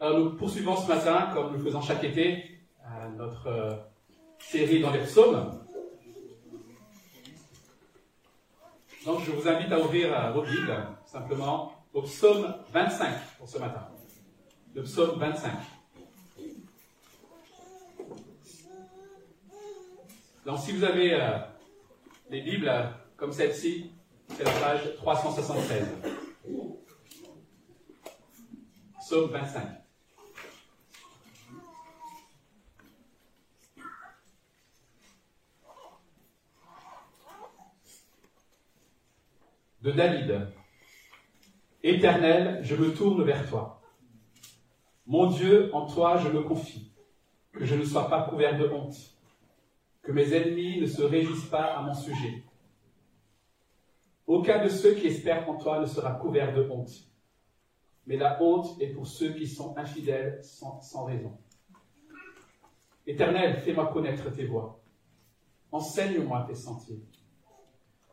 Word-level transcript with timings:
Alors 0.00 0.18
nous 0.18 0.36
poursuivons 0.36 0.76
ce 0.76 0.86
matin, 0.86 1.30
comme 1.34 1.56
nous 1.56 1.64
faisons 1.64 1.80
chaque 1.80 2.04
été, 2.04 2.44
euh, 2.84 3.08
notre 3.16 3.46
euh, 3.48 3.74
série 4.38 4.80
dans 4.80 4.92
les 4.92 5.00
psaumes. 5.00 5.58
Donc 9.04 9.20
je 9.24 9.32
vous 9.32 9.48
invite 9.48 9.72
à 9.72 9.80
ouvrir 9.80 10.12
euh, 10.12 10.32
vos 10.32 10.42
Bibles, 10.42 10.86
simplement, 11.06 11.72
au 11.94 12.02
psaume 12.02 12.54
25 12.72 13.08
pour 13.38 13.48
ce 13.48 13.58
matin. 13.58 13.88
Le 14.74 14.82
psaume 14.82 15.18
25. 15.18 15.52
Donc 20.44 20.58
si 20.58 20.72
vous 20.72 20.84
avez 20.84 21.14
euh, 21.14 21.38
les 22.30 22.42
Bibles 22.42 22.68
euh, 22.68 22.84
comme 23.16 23.32
celle-ci, 23.32 23.90
c'est 24.28 24.44
la 24.44 24.52
page 24.52 24.94
376. 24.96 25.86
Psaume 29.00 29.30
25. 29.30 29.87
De 39.82 39.92
David. 39.92 40.48
Éternel, 41.84 42.64
je 42.64 42.74
me 42.74 42.92
tourne 42.92 43.22
vers 43.22 43.48
toi. 43.48 43.80
Mon 45.06 45.30
Dieu, 45.30 45.72
en 45.72 45.86
toi 45.86 46.16
je 46.18 46.28
me 46.28 46.42
confie, 46.42 46.92
que 47.52 47.64
je 47.64 47.76
ne 47.76 47.84
sois 47.84 48.10
pas 48.10 48.28
couvert 48.28 48.58
de 48.58 48.68
honte, 48.68 48.96
que 50.02 50.10
mes 50.10 50.34
ennemis 50.34 50.80
ne 50.80 50.86
se 50.86 51.02
réjouissent 51.02 51.48
pas 51.48 51.76
à 51.76 51.82
mon 51.82 51.94
sujet. 51.94 52.42
Aucun 54.26 54.64
de 54.64 54.68
ceux 54.68 54.94
qui 54.94 55.06
espèrent 55.06 55.48
en 55.48 55.56
toi 55.56 55.80
ne 55.80 55.86
sera 55.86 56.12
couvert 56.14 56.52
de 56.52 56.68
honte, 56.68 56.90
mais 58.06 58.16
la 58.16 58.42
honte 58.42 58.80
est 58.80 58.88
pour 58.88 59.06
ceux 59.06 59.32
qui 59.32 59.46
sont 59.46 59.78
infidèles 59.78 60.40
sans, 60.42 61.04
raison. 61.04 61.38
Éternel, 63.06 63.60
fais-moi 63.60 63.92
connaître 63.92 64.28
tes 64.30 64.44
voies. 64.44 64.80
Enseigne-moi 65.70 66.44
tes 66.48 66.56
sentiers. 66.56 67.00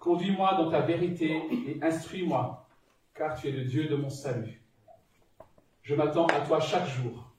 Conduis-moi 0.06 0.54
dans 0.54 0.70
ta 0.70 0.82
vérité 0.82 1.32
et 1.52 1.84
instruis-moi, 1.84 2.68
car 3.16 3.34
tu 3.34 3.48
es 3.48 3.52
le 3.52 3.64
Dieu 3.64 3.88
de 3.88 3.96
mon 3.96 4.12
salut. 4.12 4.62
Je 5.82 5.96
m'attends 5.96 6.28
à 6.28 6.42
toi 6.42 6.60
chaque 6.60 6.86
jour. 6.86 7.34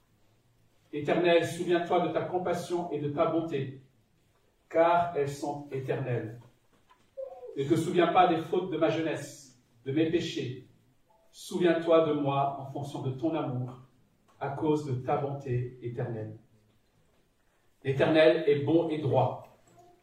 Éternel, 0.91 1.47
souviens-toi 1.47 2.09
de 2.09 2.11
ta 2.11 2.23
compassion 2.23 2.91
et 2.91 2.99
de 2.99 3.07
ta 3.07 3.27
bonté, 3.27 3.81
car 4.67 5.15
elles 5.15 5.29
sont 5.29 5.69
éternelles. 5.71 6.41
Ne 7.55 7.63
te 7.63 7.77
souviens 7.77 8.07
pas 8.07 8.27
des 8.27 8.41
fautes 8.41 8.69
de 8.69 8.75
ma 8.75 8.89
jeunesse, 8.89 9.57
de 9.85 9.93
mes 9.93 10.11
péchés. 10.11 10.67
Souviens-toi 11.31 12.05
de 12.09 12.13
moi 12.15 12.57
en 12.59 12.65
fonction 12.65 13.01
de 13.01 13.11
ton 13.11 13.33
amour, 13.33 13.79
à 14.41 14.49
cause 14.49 14.85
de 14.85 15.05
ta 15.05 15.15
bonté 15.15 15.79
éternelle. 15.81 16.37
L'Éternel 17.85 18.43
est 18.45 18.65
bon 18.65 18.89
et 18.89 18.97
droit. 18.97 19.46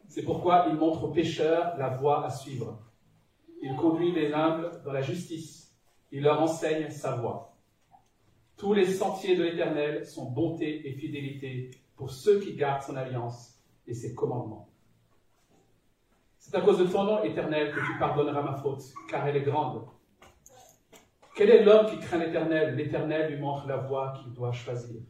C'est 0.07 0.23
pourquoi 0.23 0.65
il 0.69 0.75
montre 0.75 1.03
aux 1.03 1.11
pécheurs 1.11 1.77
la 1.77 1.89
voie 1.89 2.25
à 2.25 2.29
suivre. 2.29 2.79
Il 3.61 3.75
conduit 3.75 4.11
les 4.11 4.31
humbles 4.33 4.71
dans 4.83 4.91
la 4.91 5.01
justice. 5.01 5.75
Il 6.11 6.23
leur 6.23 6.41
enseigne 6.41 6.89
sa 6.89 7.15
voie. 7.15 7.57
Tous 8.57 8.73
les 8.73 8.85
sentiers 8.85 9.35
de 9.35 9.43
l'Éternel 9.43 10.05
sont 10.05 10.31
bonté 10.31 10.87
et 10.87 10.93
fidélité 10.93 11.71
pour 11.95 12.11
ceux 12.11 12.39
qui 12.39 12.55
gardent 12.55 12.83
son 12.83 12.95
alliance 12.95 13.59
et 13.87 13.93
ses 13.93 14.15
commandements. 14.15 14.69
C'est 16.39 16.55
à 16.55 16.61
cause 16.61 16.77
de 16.77 16.85
ton 16.85 17.03
nom 17.03 17.23
éternel 17.23 17.73
que 17.73 17.79
tu 17.79 17.97
pardonneras 17.99 18.43
ma 18.43 18.53
faute, 18.53 18.83
car 19.09 19.27
elle 19.27 19.37
est 19.37 19.41
grande. 19.41 19.83
Quel 21.35 21.49
est 21.49 21.63
l'homme 21.63 21.87
qui 21.87 21.99
craint 21.99 22.19
l'Éternel? 22.19 22.75
L'Éternel 22.75 23.33
lui 23.33 23.41
montre 23.41 23.67
la 23.67 23.77
voie 23.77 24.13
qu'il 24.13 24.31
doit 24.31 24.51
choisir. 24.51 25.01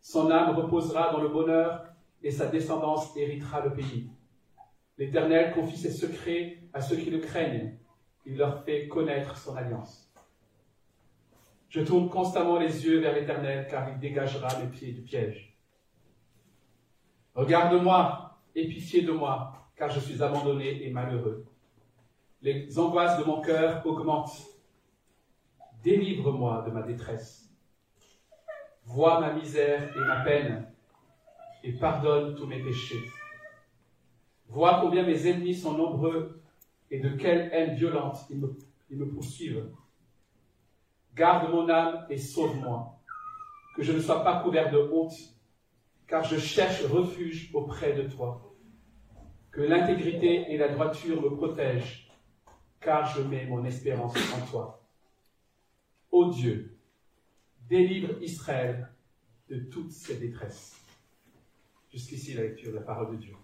Son 0.00 0.30
âme 0.30 0.54
reposera 0.54 1.10
dans 1.10 1.22
le 1.22 1.28
bonheur 1.28 1.84
et 2.22 2.30
sa 2.30 2.46
descendance 2.46 3.16
héritera 3.16 3.64
le 3.64 3.72
pays. 3.72 4.10
L'Éternel 4.98 5.52
confie 5.52 5.76
ses 5.76 5.90
secrets 5.90 6.58
à 6.72 6.80
ceux 6.80 6.96
qui 6.96 7.10
le 7.10 7.18
craignent. 7.18 7.76
Il 8.24 8.36
leur 8.36 8.62
fait 8.64 8.88
connaître 8.88 9.36
son 9.36 9.56
alliance. 9.56 10.12
Je 11.68 11.80
tourne 11.80 12.08
constamment 12.08 12.58
les 12.58 12.84
yeux 12.84 13.00
vers 13.00 13.14
l'Éternel, 13.14 13.66
car 13.68 13.88
il 13.88 13.98
dégagera 13.98 14.48
mes 14.60 14.66
pieds 14.66 14.92
du 14.92 15.00
piège. 15.00 15.56
Regarde-moi 17.34 18.38
et 18.54 18.68
pitié 18.68 19.02
de 19.02 19.12
moi, 19.12 19.70
car 19.74 19.88
je 19.90 19.98
suis 19.98 20.22
abandonné 20.22 20.84
et 20.84 20.90
malheureux. 20.90 21.46
Les 22.42 22.78
angoisses 22.78 23.18
de 23.18 23.24
mon 23.24 23.40
cœur 23.40 23.84
augmentent. 23.86 24.42
Délivre-moi 25.82 26.62
de 26.66 26.70
ma 26.70 26.82
détresse. 26.82 27.50
Vois 28.84 29.20
ma 29.20 29.32
misère 29.32 29.96
et 29.96 30.00
ma 30.00 30.20
peine, 30.22 30.71
et 31.64 31.72
pardonne 31.72 32.34
tous 32.34 32.46
mes 32.46 32.62
péchés. 32.62 33.02
Vois 34.48 34.80
combien 34.80 35.04
mes 35.04 35.26
ennemis 35.26 35.54
sont 35.54 35.76
nombreux 35.76 36.42
et 36.90 37.00
de 37.00 37.10
quelle 37.10 37.50
haine 37.52 37.74
violente 37.74 38.18
ils 38.30 38.38
me, 38.98 39.08
poursuivent. 39.08 39.70
Garde 41.14 41.50
mon 41.50 41.68
âme 41.68 42.06
et 42.10 42.18
sauve-moi, 42.18 42.98
que 43.76 43.82
je 43.82 43.92
ne 43.92 44.00
sois 44.00 44.22
pas 44.22 44.42
couvert 44.42 44.70
de 44.70 44.78
honte, 44.78 45.14
car 46.06 46.22
je 46.24 46.36
cherche 46.36 46.84
refuge 46.84 47.50
auprès 47.54 47.94
de 47.94 48.08
toi. 48.08 48.54
Que 49.50 49.62
l'intégrité 49.62 50.52
et 50.52 50.58
la 50.58 50.68
droiture 50.68 51.22
me 51.22 51.34
protègent, 51.34 52.10
car 52.80 53.06
je 53.06 53.22
mets 53.22 53.46
mon 53.46 53.64
espérance 53.64 54.14
en 54.34 54.46
toi. 54.50 54.82
Ô 56.10 56.30
Dieu, 56.30 56.78
délivre 57.68 58.22
Israël 58.22 58.90
de 59.48 59.60
toutes 59.60 59.92
ses 59.92 60.16
détresses. 60.16 60.81
Jusqu'ici 61.92 62.32
la 62.34 62.42
lecture 62.42 62.72
de 62.72 62.76
la 62.76 62.82
parole 62.82 63.12
de 63.12 63.16
Dieu. 63.16 63.34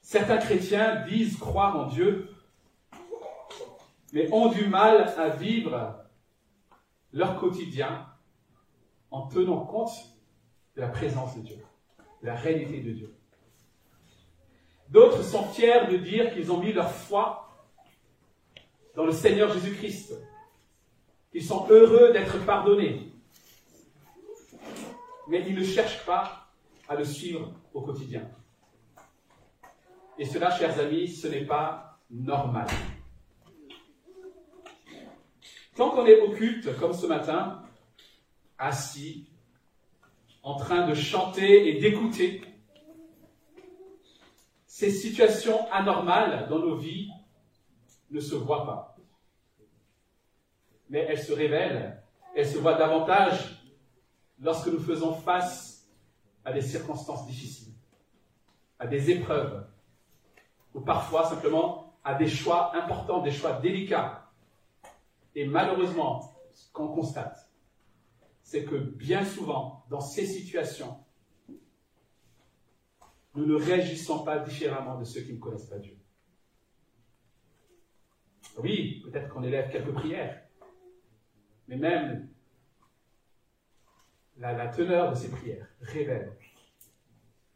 Certains 0.00 0.38
chrétiens 0.38 1.04
disent 1.06 1.36
croire 1.36 1.76
en 1.76 1.86
Dieu, 1.88 2.30
mais 4.12 4.32
ont 4.32 4.48
du 4.48 4.66
mal 4.66 5.12
à 5.18 5.28
vivre 5.28 6.04
leur 7.12 7.38
quotidien 7.38 8.06
en 9.10 9.26
tenant 9.26 9.66
compte 9.66 9.90
de 10.76 10.80
la 10.80 10.88
présence 10.88 11.36
de 11.36 11.42
Dieu, 11.42 11.58
de 12.22 12.26
la 12.26 12.34
réalité 12.34 12.80
de 12.80 12.92
Dieu. 12.92 13.14
D'autres 14.88 15.22
sont 15.22 15.44
fiers 15.48 15.86
de 15.90 15.96
dire 15.96 16.32
qu'ils 16.32 16.50
ont 16.50 16.60
mis 16.60 16.72
leur 16.72 16.90
foi 16.90 17.68
dans 18.94 19.04
le 19.04 19.12
Seigneur 19.12 19.52
Jésus-Christ. 19.52 20.14
Ils 21.34 21.44
sont 21.44 21.66
heureux 21.68 22.12
d'être 22.12 22.44
pardonnés. 22.46 23.12
Mais 25.26 25.42
ils 25.46 25.54
ne 25.54 25.64
cherchent 25.64 26.06
pas 26.06 26.48
à 26.88 26.94
le 26.94 27.04
suivre 27.04 27.52
au 27.72 27.80
quotidien. 27.80 28.30
Et 30.16 30.24
cela, 30.24 30.56
chers 30.56 30.78
amis, 30.78 31.08
ce 31.08 31.26
n'est 31.26 31.44
pas 31.44 31.98
normal. 32.08 32.68
Tant 35.74 35.90
qu'on 35.90 36.06
est 36.06 36.20
au 36.20 36.30
culte, 36.30 36.78
comme 36.78 36.92
ce 36.92 37.06
matin, 37.06 37.62
assis, 38.56 39.26
en 40.44 40.56
train 40.56 40.86
de 40.86 40.94
chanter 40.94 41.68
et 41.68 41.80
d'écouter, 41.80 42.42
ces 44.66 44.90
situations 44.90 45.68
anormales 45.72 46.48
dans 46.48 46.60
nos 46.60 46.76
vies 46.76 47.10
ne 48.10 48.20
se 48.20 48.36
voient 48.36 48.64
pas. 48.64 48.93
Mais 50.88 51.06
elles 51.08 51.22
se 51.22 51.32
révèlent, 51.32 52.02
elles 52.34 52.48
se 52.48 52.58
voient 52.58 52.74
davantage 52.74 53.62
lorsque 54.40 54.68
nous 54.68 54.80
faisons 54.80 55.14
face 55.14 55.88
à 56.44 56.52
des 56.52 56.62
circonstances 56.62 57.26
difficiles, 57.26 57.72
à 58.78 58.86
des 58.86 59.10
épreuves, 59.10 59.66
ou 60.74 60.80
parfois 60.80 61.24
simplement 61.24 61.94
à 62.04 62.14
des 62.14 62.28
choix 62.28 62.76
importants, 62.76 63.22
des 63.22 63.30
choix 63.30 63.60
délicats. 63.60 64.30
Et 65.34 65.46
malheureusement, 65.46 66.34
ce 66.52 66.70
qu'on 66.72 66.88
constate, 66.88 67.50
c'est 68.42 68.64
que 68.64 68.76
bien 68.76 69.24
souvent, 69.24 69.84
dans 69.88 70.00
ces 70.00 70.26
situations, 70.26 70.98
nous 73.34 73.46
ne 73.46 73.54
réagissons 73.54 74.22
pas 74.22 74.38
différemment 74.38 74.98
de 74.98 75.04
ceux 75.04 75.22
qui 75.22 75.32
ne 75.32 75.38
connaissent 75.38 75.66
pas 75.66 75.78
Dieu. 75.78 75.98
Oui, 78.58 79.00
peut-être 79.04 79.28
qu'on 79.28 79.42
élève 79.42 79.70
quelques 79.72 79.92
prières, 79.92 80.43
mais 81.68 81.76
même 81.76 82.28
la, 84.36 84.68
teneur 84.68 85.10
de 85.10 85.16
ces 85.16 85.30
prières 85.30 85.68
révèle 85.80 86.36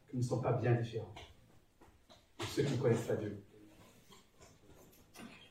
que 0.07 0.17
nous 0.17 0.23
ne 0.23 0.27
sommes 0.27 0.43
pas 0.43 0.53
bien 0.53 0.75
différents 0.75 1.15
de 2.39 2.45
ceux 2.45 2.63
qui 2.63 2.73
ne 2.73 2.79
connaissent 2.79 3.07
pas 3.07 3.17
Dieu. 3.17 3.43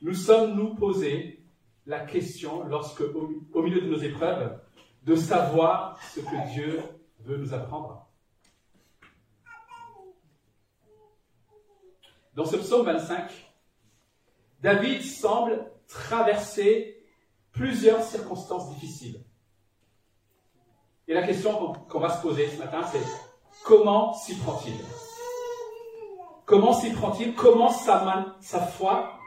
Nous 0.00 0.14
sommes, 0.14 0.54
nous, 0.54 0.74
posés 0.74 1.44
la 1.86 2.00
question, 2.00 2.64
lorsque, 2.64 3.00
au 3.00 3.62
milieu 3.62 3.80
de 3.80 3.88
nos 3.88 3.98
épreuves, 3.98 4.60
de 5.04 5.16
savoir 5.16 6.00
ce 6.02 6.20
que 6.20 6.52
Dieu 6.52 6.82
veut 7.20 7.36
nous 7.36 7.54
apprendre. 7.54 8.08
Dans 12.34 12.44
ce 12.44 12.56
psaume 12.56 12.86
25, 12.86 13.30
David 14.60 15.02
semble 15.02 15.70
traverser 15.88 16.97
plusieurs 17.58 18.02
circonstances 18.04 18.72
difficiles. 18.74 19.20
Et 21.08 21.14
la 21.14 21.26
question 21.26 21.72
qu'on 21.88 21.98
va 21.98 22.16
se 22.16 22.22
poser 22.22 22.48
ce 22.48 22.58
matin, 22.58 22.82
c'est 22.90 23.02
comment 23.64 24.14
s'y 24.14 24.36
prend-il? 24.36 24.74
Comment 26.46 26.72
s'y 26.72 26.92
prend-il? 26.92 27.34
Comment 27.34 27.70
sa, 27.70 28.36
sa 28.40 28.60
foi 28.60 29.18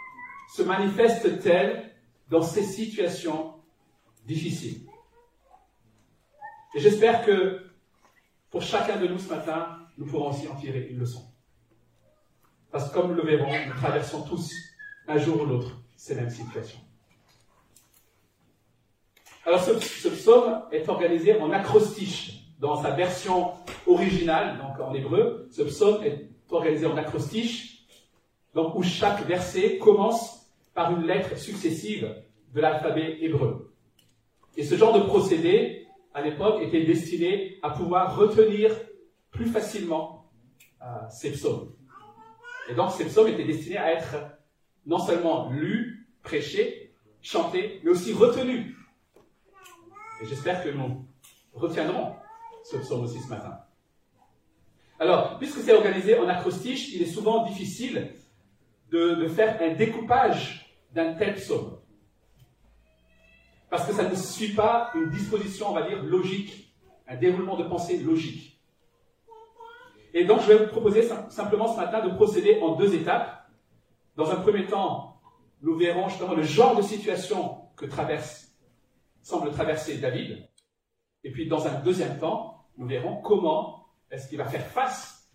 se 0.56 0.64
manifeste-t-elle 0.64 1.94
dans 2.30 2.42
ces 2.42 2.64
situations 2.64 3.56
difficiles? 4.26 4.88
Et 6.74 6.80
j'espère 6.80 7.26
que 7.26 7.66
pour 8.50 8.62
chacun 8.62 8.98
de 8.98 9.08
nous 9.08 9.20
ce 9.20 9.28
matin, 9.28 9.78
nous 9.98 10.06
pourrons 10.06 10.30
aussi 10.30 10.48
en 10.48 10.56
tirer 10.56 10.88
une 10.88 11.00
leçon. 11.00 11.26
Parce 12.72 12.88
que 12.88 12.94
comme 12.94 13.10
nous 13.10 13.16
le 13.16 13.26
verrons, 13.26 13.52
nous 13.68 13.74
traversons 13.74 14.24
tous, 14.24 14.54
un 15.08 15.18
jour 15.18 15.42
ou 15.42 15.46
l'autre, 15.46 15.82
ces 15.98 16.16
mêmes 16.16 16.30
situations. 16.30 16.80
Alors 19.46 19.60
ce, 19.60 20.08
psaume 20.10 20.62
est 20.72 20.88
organisé 20.88 21.40
en 21.40 21.52
acrostiche. 21.52 22.38
Dans 22.60 22.80
sa 22.80 22.92
version 22.92 23.54
originale, 23.88 24.60
donc 24.60 24.80
en 24.80 24.94
hébreu, 24.94 25.48
ce 25.50 25.64
psaume 25.64 26.04
est 26.04 26.30
organisé 26.52 26.86
en 26.86 26.96
acrostiche, 26.96 27.88
donc 28.54 28.76
où 28.76 28.84
chaque 28.84 29.26
verset 29.26 29.80
commence 29.80 30.48
par 30.76 30.92
une 30.92 31.08
lettre 31.08 31.36
successive 31.40 32.14
de 32.54 32.62
l'alphabet 32.62 33.18
hébreu. 33.22 33.74
Et 34.58 34.64
ce 34.64 34.76
genre 34.76 34.94
de 34.94 35.04
procédé, 35.04 35.88
à 36.14 36.22
l'époque, 36.22 36.62
était 36.62 36.84
destiné 36.84 37.58
à 37.64 37.72
pouvoir 37.72 38.16
retenir 38.16 38.72
plus 39.32 39.48
facilement 39.48 40.30
euh, 40.84 40.86
ces 41.10 41.32
psaumes. 41.32 41.74
Et 42.70 42.76
donc 42.76 42.92
ces 42.92 43.06
psaumes 43.06 43.30
étaient 43.30 43.44
destinés 43.44 43.78
à 43.78 43.92
être 43.94 44.18
non 44.86 45.00
seulement 45.00 45.50
lus, 45.50 46.08
prêchés, 46.22 46.94
chantés, 47.22 47.82
mais 47.84 47.90
aussi 47.90 48.14
retenus. 48.14 48.76
Et 50.22 50.26
j'espère 50.26 50.64
que 50.64 50.70
nous 50.70 51.06
retiendrons 51.54 52.16
ce 52.64 52.78
psaume 52.78 53.04
aussi 53.04 53.20
ce 53.20 53.30
matin. 53.30 53.60
Alors, 55.00 55.40
puisque 55.40 55.62
c'est 55.62 55.74
organisé 55.74 56.18
en 56.20 56.28
acrostiche, 56.28 56.94
il 56.94 57.02
est 57.02 57.12
souvent 57.12 57.44
difficile 57.44 58.14
de, 58.92 59.16
de 59.16 59.28
faire 59.28 59.60
un 59.62 59.74
découpage 59.74 60.78
d'un 60.94 61.14
tel 61.14 61.34
psaume. 61.36 61.80
Parce 63.72 63.88
que 63.88 63.94
ça 63.94 64.08
ne 64.08 64.16
suit 64.16 64.54
pas 64.54 64.92
une 64.94 65.10
disposition, 65.10 65.70
on 65.70 65.74
va 65.74 65.88
dire, 65.88 66.04
logique, 66.04 66.76
un 67.08 67.16
déroulement 67.16 67.58
de 67.58 67.64
pensée 67.64 67.98
logique. 67.98 68.62
Et 70.14 70.26
donc, 70.26 70.42
je 70.42 70.48
vais 70.48 70.66
vous 70.66 70.72
proposer 70.72 71.08
simplement 71.30 71.74
ce 71.74 71.78
matin 71.78 72.06
de 72.06 72.14
procéder 72.14 72.60
en 72.62 72.76
deux 72.76 72.94
étapes. 72.94 73.50
Dans 74.18 74.30
un 74.30 74.36
premier 74.36 74.66
temps, 74.66 75.20
nous 75.62 75.76
verrons 75.78 76.10
justement 76.10 76.34
le 76.34 76.44
genre 76.44 76.76
de 76.76 76.82
situation 76.82 77.60
que 77.78 77.86
traverse, 77.86 78.51
semble 79.22 79.52
traverser 79.52 79.98
David. 79.98 80.48
Et 81.24 81.32
puis, 81.32 81.48
dans 81.48 81.68
un 81.68 81.80
deuxième 81.82 82.18
temps, 82.20 82.66
nous 82.78 82.88
verrons 82.88 83.22
comment 83.22 83.88
est-ce 84.10 84.28
qu'il 84.28 84.38
va 84.38 84.46
faire 84.46 84.66
face 84.66 85.32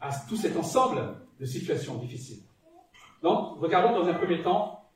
à 0.00 0.10
tout 0.28 0.36
cet 0.36 0.56
ensemble 0.56 1.16
de 1.38 1.44
situations 1.44 1.96
difficiles. 1.96 2.42
Donc, 3.22 3.58
regardons 3.60 3.98
dans 3.98 4.08
un 4.08 4.14
premier 4.14 4.42
temps 4.42 4.90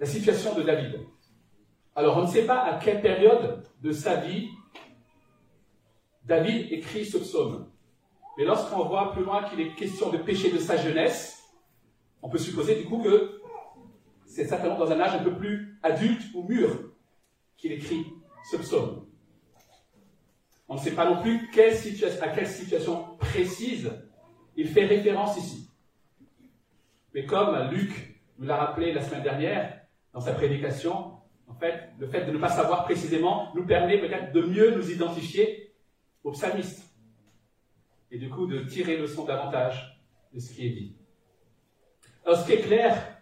la 0.00 0.06
situation 0.06 0.54
de 0.54 0.62
David. 0.62 1.00
Alors, 1.94 2.16
on 2.18 2.22
ne 2.22 2.26
sait 2.26 2.46
pas 2.46 2.60
à 2.60 2.78
quelle 2.78 3.00
période 3.00 3.64
de 3.82 3.92
sa 3.92 4.16
vie 4.16 4.48
David 6.24 6.72
écrit 6.72 7.06
ce 7.06 7.18
psaume. 7.18 7.70
Mais 8.36 8.44
lorsqu'on 8.44 8.84
voit 8.84 9.12
plus 9.12 9.24
loin 9.24 9.44
qu'il 9.44 9.60
est 9.60 9.74
question 9.74 10.10
de 10.10 10.18
péché 10.18 10.50
de 10.50 10.58
sa 10.58 10.76
jeunesse, 10.76 11.42
on 12.20 12.28
peut 12.28 12.38
supposer 12.38 12.74
du 12.74 12.84
coup 12.84 12.98
que 12.98 13.40
c'est 14.36 14.46
certainement 14.46 14.76
dans 14.76 14.92
un 14.92 15.00
âge 15.00 15.14
un 15.14 15.24
peu 15.24 15.34
plus 15.34 15.78
adulte 15.82 16.22
ou 16.34 16.42
mûr 16.42 16.92
qu'il 17.56 17.72
écrit 17.72 18.04
ce 18.50 18.58
psaume. 18.58 19.06
On 20.68 20.74
ne 20.74 20.78
sait 20.78 20.94
pas 20.94 21.08
non 21.08 21.22
plus 21.22 21.48
à 22.20 22.28
quelle 22.28 22.46
situation 22.46 23.16
précise 23.16 23.90
il 24.54 24.68
fait 24.68 24.84
référence 24.84 25.38
ici. 25.38 25.70
Mais 27.14 27.24
comme 27.24 27.70
Luc 27.70 28.20
nous 28.38 28.46
l'a 28.46 28.56
rappelé 28.56 28.92
la 28.92 29.00
semaine 29.00 29.22
dernière 29.22 29.80
dans 30.12 30.20
sa 30.20 30.34
prédication, 30.34 31.14
en 31.48 31.54
fait, 31.54 31.88
le 31.98 32.06
fait 32.06 32.26
de 32.26 32.32
ne 32.32 32.38
pas 32.38 32.50
savoir 32.50 32.84
précisément 32.84 33.54
nous 33.54 33.64
permet 33.64 33.98
peut-être 33.98 34.32
de 34.32 34.42
mieux 34.42 34.74
nous 34.76 34.90
identifier 34.90 35.72
au 36.24 36.32
psalmiste. 36.32 36.94
Et 38.10 38.18
du 38.18 38.28
coup, 38.28 38.46
de 38.46 38.64
tirer 38.64 38.98
le 38.98 39.06
son 39.06 39.24
davantage 39.24 39.98
de 40.34 40.40
ce 40.40 40.52
qui 40.52 40.66
est 40.66 40.70
dit. 40.70 40.96
Alors, 42.26 42.38
ce 42.38 42.46
qui 42.46 42.52
est 42.52 42.60
clair, 42.60 43.15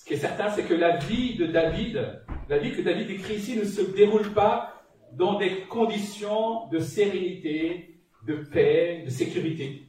ce 0.00 0.06
qui 0.06 0.14
est 0.14 0.16
certain, 0.16 0.48
c'est 0.48 0.62
que 0.62 0.72
la 0.72 0.96
vie 0.96 1.34
de 1.34 1.44
David, 1.44 2.22
la 2.48 2.56
vie 2.56 2.72
que 2.72 2.80
David 2.80 3.10
écrit 3.10 3.34
ici, 3.34 3.54
ne 3.54 3.64
se 3.64 3.82
déroule 3.82 4.32
pas 4.32 4.82
dans 5.12 5.38
des 5.38 5.64
conditions 5.64 6.68
de 6.68 6.78
sérénité, 6.78 8.00
de 8.26 8.36
paix, 8.36 9.02
de 9.04 9.10
sécurité. 9.10 9.84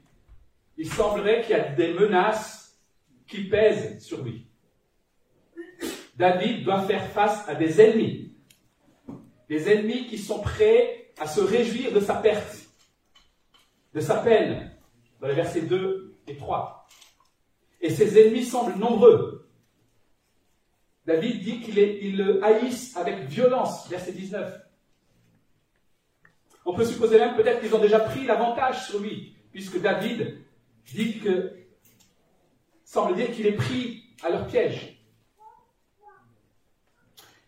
Il 0.78 0.92
semblerait 0.92 1.42
qu'il 1.42 1.52
y 1.52 1.60
a 1.60 1.70
des 1.70 1.94
menaces 1.94 2.78
qui 3.26 3.46
pèsent 3.46 4.04
sur 4.04 4.22
lui. 4.22 4.48
David 6.18 6.66
doit 6.66 6.82
faire 6.82 7.08
face 7.12 7.48
à 7.48 7.56
des 7.56 7.80
ennemis. 7.80 8.34
Des 9.48 9.72
ennemis 9.72 10.08
qui 10.08 10.18
sont 10.18 10.42
prêts 10.42 11.14
à 11.22 11.26
se 11.26 11.40
réjouir 11.40 11.94
de 11.94 12.02
sa 12.02 12.16
perte, 12.16 12.58
de 13.94 14.02
sa 14.02 14.18
peine, 14.18 14.76
dans 15.22 15.28
les 15.28 15.36
versets 15.36 15.62
2 15.62 16.18
et 16.28 16.36
3. 16.36 16.86
Et 17.80 17.90
ses 17.90 18.20
ennemis 18.20 18.44
semblent 18.44 18.78
nombreux. 18.78 19.41
David 21.06 21.42
dit 21.44 21.62
qu'il 21.62 21.78
il 21.78 22.18
le 22.18 22.44
haïssent 22.44 22.96
avec 22.96 23.22
violence, 23.26 23.90
verset 23.90 24.12
19. 24.12 24.62
On 26.66 26.76
peut 26.76 26.86
supposer 26.86 27.18
même 27.18 27.36
peut-être 27.36 27.60
qu'ils 27.60 27.74
ont 27.76 27.82
déjà 27.82 28.00
pris 28.00 28.26
l'avantage 28.26 28.86
sur 28.86 29.00
lui, 29.00 29.36
puisque 29.52 29.82
David 29.82 30.38
dit 30.94 31.20
que, 31.20 31.54
semble 32.84 33.16
dire 33.16 33.32
qu'il 33.32 33.48
est 33.48 33.56
pris 33.56 34.04
à 34.24 34.30
leur 34.30 34.48
piège. 34.48 35.04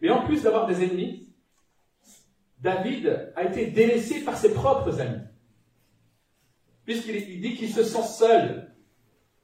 Mais 0.02 0.10
en 0.10 0.26
plus 0.26 0.42
d'avoir 0.42 0.66
des 0.66 0.84
ennemis, 0.84 1.30
David 2.60 3.34
a 3.36 3.44
été 3.44 3.68
délaissé 3.68 4.24
par 4.24 4.38
ses 4.38 4.54
propres 4.54 5.00
amis. 5.00 5.22
Puisqu'il 6.86 7.40
dit 7.40 7.56
qu'il 7.56 7.72
se 7.72 7.84
sent 7.84 8.04
seul, 8.04 8.76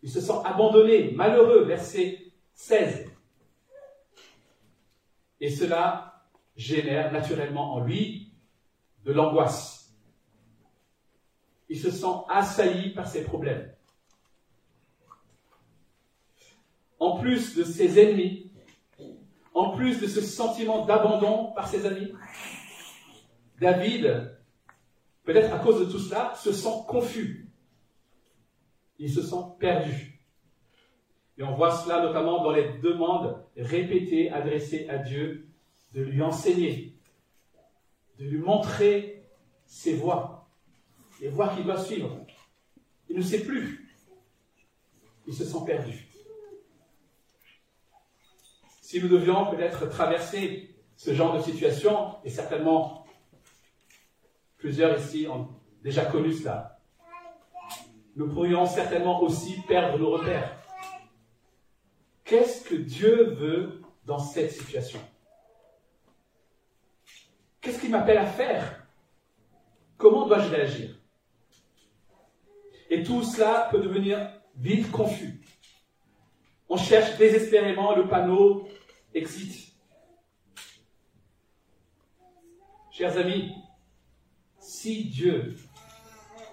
il 0.02 0.10
se 0.10 0.20
sent 0.20 0.34
abandonné, 0.46 1.12
malheureux, 1.12 1.64
verset 1.64 2.20
16. 2.54 3.09
Et 5.42 5.50
cela 5.50 6.24
génère 6.56 7.12
naturellement 7.12 7.74
en 7.74 7.80
lui 7.80 8.34
de 9.06 9.14
l'angoisse. 9.14 9.94
Il 11.70 11.80
se 11.80 11.92
sent 11.92 12.24
assailli 12.28 12.90
par 12.90 13.08
ses 13.08 13.24
problèmes. 13.24 13.72
En 17.00 17.18
plus 17.18 17.56
de 17.56 17.64
ses 17.64 18.00
ennemis, 18.00 18.52
en 19.54 19.72
plus 19.72 20.02
de 20.02 20.08
ce 20.08 20.22
sentiment 20.22 20.86
d'abandon 20.86 21.54
par 21.54 21.68
ses 21.68 21.86
amis, 21.86 22.12
David, 23.62 24.38
peut-être 25.24 25.54
à 25.54 25.60
cause 25.60 25.80
de 25.86 25.92
tout 25.92 26.00
cela, 26.00 26.34
se 26.36 26.52
sent 26.52 26.84
confus. 26.88 27.50
Il 28.98 29.12
se 29.12 29.22
sent 29.22 29.44
perdu. 29.60 30.19
Et 31.40 31.44
on 31.44 31.56
voit 31.56 31.72
cela 31.72 32.04
notamment 32.04 32.44
dans 32.44 32.52
les 32.52 32.78
demandes 32.80 33.44
répétées 33.58 34.30
adressées 34.30 34.88
à 34.90 34.98
Dieu 34.98 35.48
de 35.94 36.02
lui 36.02 36.22
enseigner, 36.22 36.94
de 38.20 38.26
lui 38.26 38.38
montrer 38.38 39.24
ses 39.66 39.96
voies, 39.96 40.48
les 41.22 41.30
voies 41.30 41.50
qu'il 41.50 41.64
doit 41.64 41.80
suivre. 41.80 42.26
Il 43.10 43.18
ne 43.18 43.22
sait 43.24 43.44
plus. 43.44 43.90
Il 45.26 45.34
se 45.34 45.46
sent 45.46 45.60
perdu. 45.66 46.08
Si 48.82 49.02
nous 49.02 49.08
devions 49.08 49.50
peut-être 49.50 49.90
traverser 49.90 50.76
ce 50.96 51.14
genre 51.14 51.36
de 51.38 51.42
situation, 51.42 52.16
et 52.24 52.30
certainement 52.30 53.00
Plusieurs 54.60 55.00
ici 55.00 55.26
ont 55.26 55.48
déjà 55.82 56.06
connu 56.06 56.34
cela. 56.34 56.82
Nous 58.18 58.28
pourrions 58.28 58.66
certainement 58.66 59.24
aussi 59.24 59.62
perdre 59.62 59.98
nos 59.98 60.12
repères. 60.12 60.59
Qu'est-ce 62.30 62.64
que 62.64 62.76
Dieu 62.76 63.32
veut 63.32 63.82
dans 64.06 64.20
cette 64.20 64.52
situation? 64.52 65.00
Qu'est-ce 67.60 67.80
qu'il 67.80 67.90
m'appelle 67.90 68.20
à 68.20 68.28
faire? 68.28 68.88
Comment 69.98 70.28
dois-je 70.28 70.48
réagir? 70.50 70.96
Et 72.92 73.02
tout 73.02 73.24
cela 73.24 73.68
peut 73.72 73.80
devenir 73.80 74.32
vite 74.56 74.92
confus. 74.92 75.42
On 76.70 76.78
cherche 76.78 77.18
désespérément 77.18 77.96
le 77.96 78.08
panneau 78.08 78.70
exit. 79.16 79.74
Chers 82.92 83.18
amis, 83.18 83.56
si 84.60 85.06
Dieu, 85.06 85.56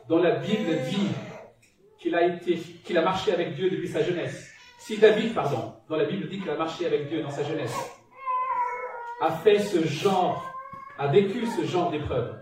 dans 0.09 0.21
la 0.21 0.37
Bible, 0.37 0.78
dit 0.88 1.09
qu'il 1.99 2.14
a 2.14 2.30
qu'il 2.38 2.97
a 2.97 3.02
marché 3.02 3.30
avec 3.30 3.56
Dieu 3.56 3.68
depuis 3.68 3.88
sa 3.88 4.02
jeunesse, 4.02 4.46
si 4.87 4.99
David, 4.99 5.35
pardon, 5.35 5.75
dans 5.88 5.97
la 5.97 6.05
Bible 6.05 6.28
dit 6.28 6.38
qu'il 6.38 6.49
a 6.49 6.57
marché 6.57 6.87
avec 6.87 7.09
Dieu 7.09 7.21
dans 7.21 7.31
sa 7.31 7.43
jeunesse, 7.43 7.75
a 9.21 9.33
fait 9.33 9.59
ce 9.59 9.85
genre, 9.85 10.55
a 10.97 11.09
vécu 11.09 11.45
ce 11.45 11.64
genre 11.64 11.90
d'épreuve, 11.90 12.40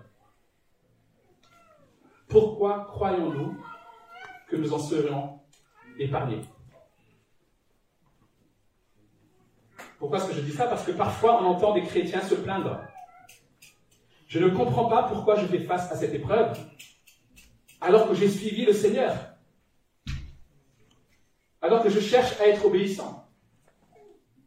pourquoi 2.29 2.85
croyons-nous 2.91 3.57
que 4.51 4.57
nous 4.57 4.75
en 4.75 4.79
serions 4.79 5.41
épargnés? 5.99 6.43
Pourquoi 9.99 10.19
est-ce 10.19 10.29
que 10.29 10.35
je 10.35 10.41
dis 10.43 10.53
ça? 10.53 10.67
Parce 10.67 10.85
que 10.85 10.93
parfois 10.93 11.43
on 11.43 11.47
entend 11.47 11.73
des 11.73 11.85
chrétiens 11.85 12.21
se 12.21 12.35
plaindre. 12.35 12.79
Je 14.29 14.39
ne 14.39 14.51
comprends 14.51 14.91
pas 14.91 15.05
pourquoi 15.05 15.37
je 15.37 15.47
fais 15.47 15.61
face 15.61 15.91
à 15.91 15.97
cette 15.97 16.13
épreuve 16.13 16.59
alors 17.81 18.07
que 18.07 18.15
j'ai 18.15 18.29
suivi 18.29 18.67
le 18.67 18.75
Seigneur, 18.75 19.34
alors 21.65 21.83
que 21.83 21.89
je 21.89 21.99
cherche 21.99 22.39
à 22.43 22.49
être 22.49 22.67
obéissant. 22.67 23.27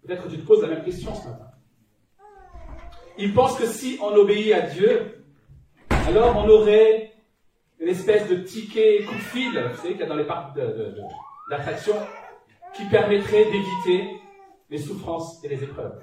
Peut-être 0.06 0.26
que 0.26 0.30
tu 0.30 0.38
te 0.38 0.46
poses 0.46 0.62
la 0.62 0.68
même 0.68 0.84
question 0.84 1.16
ce 1.16 1.28
matin. 1.28 1.50
Ils 3.18 3.34
pensent 3.34 3.58
que 3.58 3.66
si 3.66 3.98
on 4.04 4.14
obéit 4.14 4.54
à 4.54 4.62
Dieu, 4.62 5.26
alors 5.90 6.38
on 6.38 6.48
aurait 6.48 7.12
une 7.80 7.88
espèce 7.88 8.30
de 8.30 8.36
ticket 8.36 9.04
coup 9.04 9.16
de 9.16 9.20
fil, 9.20 9.50
vous 9.50 9.78
savez 9.78 9.94
qu'il 9.94 10.02
y 10.02 10.04
a 10.04 10.06
dans 10.06 10.16
les 10.16 10.28
parcs 10.28 10.56
d'attraction, 11.50 11.96
qui 12.76 12.86
permettrait 12.86 13.46
d'éviter 13.46 14.22
les 14.70 14.78
souffrances 14.78 15.44
et 15.44 15.48
les 15.48 15.64
épreuves. 15.64 16.00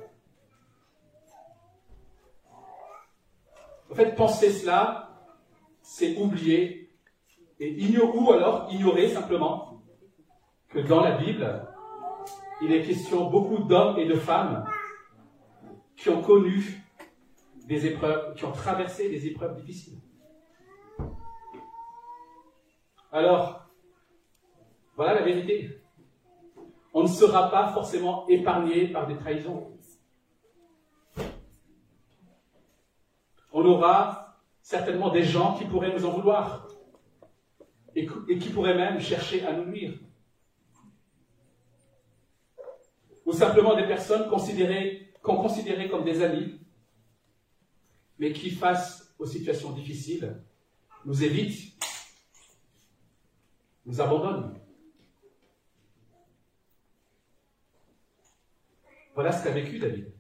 En 3.88 3.94
fait, 3.94 4.16
penser 4.16 4.50
cela, 4.50 5.12
c'est 5.80 6.16
oublier 6.16 6.90
et 7.60 7.96
ou 7.98 8.32
alors 8.32 8.66
ignorer 8.72 9.08
simplement 9.10 9.73
que 10.74 10.80
dans 10.80 11.00
la 11.00 11.12
Bible, 11.12 11.68
il 12.60 12.72
est 12.72 12.82
question 12.82 13.30
beaucoup 13.30 13.58
d'hommes 13.58 13.96
et 13.96 14.06
de 14.06 14.16
femmes 14.16 14.66
qui 15.96 16.08
ont 16.08 16.20
connu 16.20 16.82
des 17.66 17.86
épreuves, 17.86 18.34
qui 18.34 18.44
ont 18.44 18.52
traversé 18.52 19.08
des 19.08 19.26
épreuves 19.28 19.54
difficiles. 19.54 20.00
Alors, 23.12 23.68
voilà 24.96 25.14
la 25.14 25.22
vérité. 25.22 25.80
On 26.92 27.02
ne 27.02 27.08
sera 27.08 27.50
pas 27.50 27.72
forcément 27.72 28.26
épargné 28.28 28.88
par 28.88 29.06
des 29.06 29.16
trahisons. 29.16 29.78
On 33.52 33.64
aura 33.64 34.40
certainement 34.60 35.10
des 35.10 35.22
gens 35.22 35.54
qui 35.56 35.64
pourraient 35.66 35.92
nous 35.92 36.04
en 36.04 36.10
vouloir 36.10 36.66
et, 37.94 38.06
qui 38.06 38.48
pourraient 38.48 38.76
même 38.76 38.98
chercher 38.98 39.46
à 39.46 39.52
nous 39.52 39.66
nuire. 39.66 39.92
Ou 43.26 43.32
simplement 43.32 43.74
des 43.74 43.86
personnes 43.86 44.28
considérées, 44.28 45.12
qu'on 45.22 45.36
considérait 45.36 45.88
comme 45.88 46.04
des 46.04 46.22
amis, 46.22 46.60
mais 48.18 48.32
qui, 48.32 48.50
face 48.50 49.14
aux 49.18 49.26
situations 49.26 49.72
difficiles, 49.72 50.36
nous 51.04 51.22
évitent 51.24 51.74
nous 53.86 54.00
abandonne. 54.00 54.58
Voilà 59.14 59.32
ce 59.32 59.44
qu'a 59.44 59.50
vécu 59.50 59.78
David. 59.78 60.12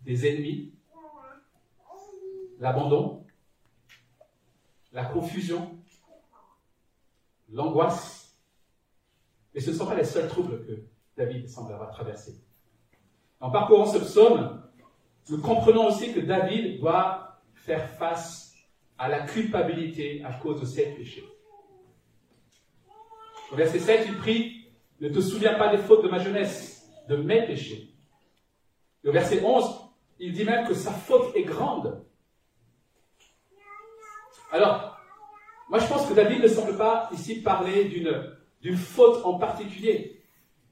Des 0.00 0.26
ennemis, 0.26 0.72
l'abandon, 2.58 3.26
la 4.92 5.04
confusion, 5.04 5.78
l'angoisse. 7.50 8.36
Et 9.54 9.60
ce 9.60 9.70
ne 9.70 9.76
sont 9.76 9.86
pas 9.86 9.96
les 9.96 10.04
seuls 10.04 10.28
troubles 10.28 10.64
que 10.66 10.82
David 11.18 11.48
semble 11.48 11.72
avoir 11.72 11.90
traversés. 11.90 12.40
En 13.40 13.50
parcourant 13.50 13.86
ce 13.86 13.98
psaume, 13.98 14.62
nous 15.28 15.38
comprenons 15.38 15.88
aussi 15.88 16.14
que 16.14 16.20
David 16.20 16.78
doit 16.78 17.40
faire 17.54 17.90
face 17.90 18.54
à 18.96 19.08
la 19.08 19.20
culpabilité 19.22 20.22
à 20.24 20.32
cause 20.34 20.60
de 20.60 20.64
ses 20.64 20.86
péchés. 20.94 21.28
Au 23.52 23.56
verset 23.56 23.80
7, 23.80 24.06
il 24.06 24.16
prie 24.16 24.70
Ne 25.00 25.08
te 25.08 25.20
souviens 25.20 25.54
pas 25.54 25.74
des 25.74 25.82
fautes 25.82 26.04
de 26.04 26.08
ma 26.08 26.18
jeunesse, 26.18 26.88
de 27.08 27.16
mes 27.16 27.44
péchés. 27.46 27.94
au 29.04 29.12
verset 29.12 29.42
11, 29.44 29.64
il 30.20 30.32
dit 30.32 30.44
même 30.44 30.66
que 30.66 30.74
sa 30.74 30.92
faute 30.92 31.34
est 31.34 31.42
grande. 31.42 32.04
Alors, 34.52 35.00
moi 35.68 35.78
je 35.78 35.86
pense 35.86 36.06
que 36.06 36.14
David 36.14 36.42
ne 36.42 36.48
semble 36.48 36.76
pas 36.76 37.08
ici 37.12 37.42
parler 37.42 37.84
d'une 38.60 38.76
faute 38.76 39.24
en 39.24 39.38
particulier, 39.38 40.17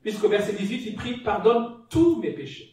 puisqu'au 0.06 0.28
verset 0.28 0.52
18, 0.52 0.86
il 0.86 0.94
prie 0.94 1.16
Pardonne 1.16 1.84
tous 1.90 2.20
mes 2.20 2.30
péchés. 2.30 2.72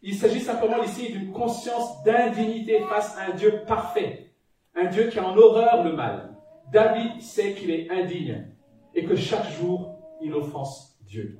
Il 0.00 0.14
s'agit 0.14 0.38
simplement 0.38 0.80
ici 0.84 1.10
d'une 1.10 1.32
conscience 1.32 2.04
d'indignité 2.04 2.78
face 2.88 3.18
à 3.18 3.24
un 3.24 3.30
Dieu 3.30 3.64
parfait, 3.66 4.30
un 4.76 4.84
Dieu 4.84 5.08
qui 5.08 5.18
a 5.18 5.26
en 5.26 5.36
horreur 5.36 5.82
le 5.82 5.92
mal, 5.92 6.36
David 6.70 7.20
sait 7.20 7.54
qu'il 7.54 7.72
est 7.72 7.90
indigne 7.90 8.46
et 8.94 9.04
que 9.04 9.16
chaque 9.16 9.50
jour, 9.58 9.98
il 10.22 10.32
offense 10.32 11.00
Dieu. 11.00 11.36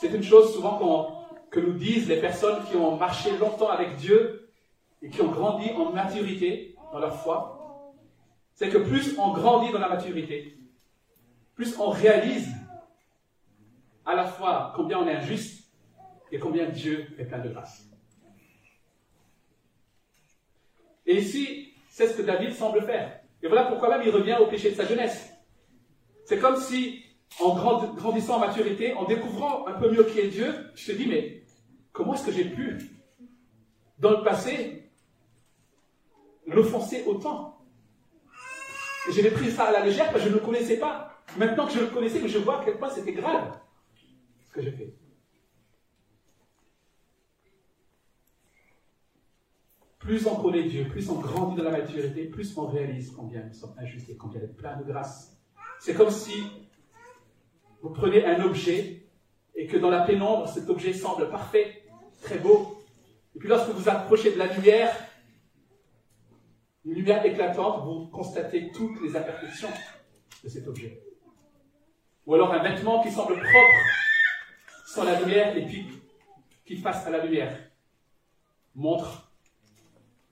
C'est 0.00 0.12
une 0.12 0.24
chose 0.24 0.54
souvent 0.54 1.20
que 1.52 1.60
nous 1.60 1.74
disent 1.74 2.08
les 2.08 2.20
personnes 2.20 2.64
qui 2.64 2.74
ont 2.74 2.96
marché 2.96 3.30
longtemps 3.38 3.70
avec 3.70 3.94
Dieu 3.94 4.50
et 5.02 5.08
qui 5.08 5.22
ont 5.22 5.30
grandi 5.30 5.70
en 5.70 5.92
maturité 5.92 6.74
dans 6.92 6.98
leur 6.98 7.14
foi. 7.14 7.55
C'est 8.56 8.70
que 8.70 8.78
plus 8.78 9.18
on 9.18 9.32
grandit 9.32 9.70
dans 9.70 9.78
la 9.78 9.90
maturité, 9.90 10.56
plus 11.54 11.78
on 11.78 11.90
réalise 11.90 12.48
à 14.06 14.14
la 14.14 14.24
fois 14.24 14.72
combien 14.74 14.98
on 14.98 15.06
est 15.06 15.14
injuste 15.14 15.70
et 16.32 16.38
combien 16.38 16.66
Dieu 16.70 17.06
est 17.18 17.26
plein 17.26 17.38
de 17.38 17.50
grâce. 17.50 17.86
Et 21.04 21.18
ici, 21.18 21.74
c'est 21.90 22.08
ce 22.08 22.16
que 22.16 22.22
David 22.22 22.54
semble 22.54 22.80
faire. 22.82 23.20
Et 23.42 23.46
voilà 23.46 23.64
pourquoi 23.66 23.90
même 23.90 24.06
il 24.06 24.10
revient 24.10 24.38
au 24.40 24.46
péché 24.46 24.70
de 24.70 24.74
sa 24.74 24.86
jeunesse. 24.86 25.30
C'est 26.24 26.38
comme 26.38 26.56
si, 26.56 27.04
en 27.38 27.54
grandissant 27.54 28.36
en 28.36 28.40
maturité, 28.40 28.94
en 28.94 29.04
découvrant 29.04 29.66
un 29.66 29.74
peu 29.74 29.90
mieux 29.90 30.04
qui 30.04 30.18
est 30.18 30.28
Dieu, 30.28 30.72
je 30.74 30.92
te 30.92 30.96
dis, 30.96 31.06
mais 31.06 31.42
comment 31.92 32.14
est-ce 32.14 32.24
que 32.24 32.32
j'ai 32.32 32.46
pu, 32.46 32.90
dans 33.98 34.12
le 34.12 34.24
passé, 34.24 34.90
l'offenser 36.46 37.04
autant? 37.06 37.55
J'avais 39.12 39.30
pris 39.30 39.50
ça 39.50 39.64
à 39.64 39.72
la 39.72 39.84
légère 39.84 40.10
parce 40.10 40.24
que 40.24 40.28
je 40.30 40.34
ne 40.34 40.40
le 40.40 40.44
connaissais 40.44 40.78
pas. 40.78 41.22
Maintenant 41.36 41.66
que 41.66 41.72
je 41.72 41.80
le 41.80 41.86
connaissais, 41.86 42.26
je 42.26 42.38
vois 42.38 42.60
à 42.60 42.64
quel 42.64 42.78
point 42.78 42.90
c'était 42.90 43.12
grave 43.12 43.58
ce 44.46 44.52
que 44.52 44.62
j'ai 44.62 44.70
fait. 44.70 44.94
Plus 49.98 50.26
on 50.26 50.36
connaît 50.36 50.62
Dieu, 50.62 50.86
plus 50.88 51.10
on 51.10 51.16
grandit 51.20 51.56
dans 51.56 51.64
la 51.64 51.72
maturité, 51.72 52.26
plus 52.26 52.56
on 52.56 52.66
réalise 52.66 53.10
combien 53.10 53.42
nous 53.42 53.52
sommes 53.52 53.74
injustes 53.76 54.08
et 54.08 54.16
combien 54.16 54.40
il 54.40 54.44
est 54.44 54.56
plein 54.56 54.76
de 54.76 54.84
grâce. 54.84 55.36
C'est 55.80 55.94
comme 55.94 56.10
si 56.10 56.44
vous 57.82 57.90
prenez 57.90 58.24
un 58.24 58.40
objet 58.42 59.02
et 59.56 59.66
que 59.66 59.76
dans 59.76 59.90
la 59.90 60.02
pénombre, 60.02 60.48
cet 60.48 60.68
objet 60.70 60.92
semble 60.92 61.28
parfait, 61.28 61.82
très 62.22 62.38
beau. 62.38 62.84
Et 63.34 63.38
puis 63.38 63.48
lorsque 63.48 63.70
vous 63.70 63.88
approchez 63.88 64.32
de 64.32 64.38
la 64.38 64.46
lumière, 64.46 64.94
une 66.86 66.94
lumière 66.94 67.26
éclatante, 67.26 67.84
vous 67.84 68.06
constatez 68.06 68.70
toutes 68.70 69.00
les 69.02 69.16
imperfections 69.16 69.68
de 70.44 70.48
cet 70.48 70.68
objet. 70.68 71.02
Ou 72.24 72.34
alors 72.34 72.52
un 72.52 72.62
vêtement 72.62 73.02
qui 73.02 73.10
semble 73.10 73.34
propre 73.34 73.82
sans 74.86 75.02
la 75.02 75.20
lumière 75.20 75.56
et 75.56 75.66
puis 75.66 75.86
qui 76.64 76.76
face 76.76 77.04
à 77.06 77.10
la 77.10 77.24
lumière 77.24 77.58
montre 78.76 79.32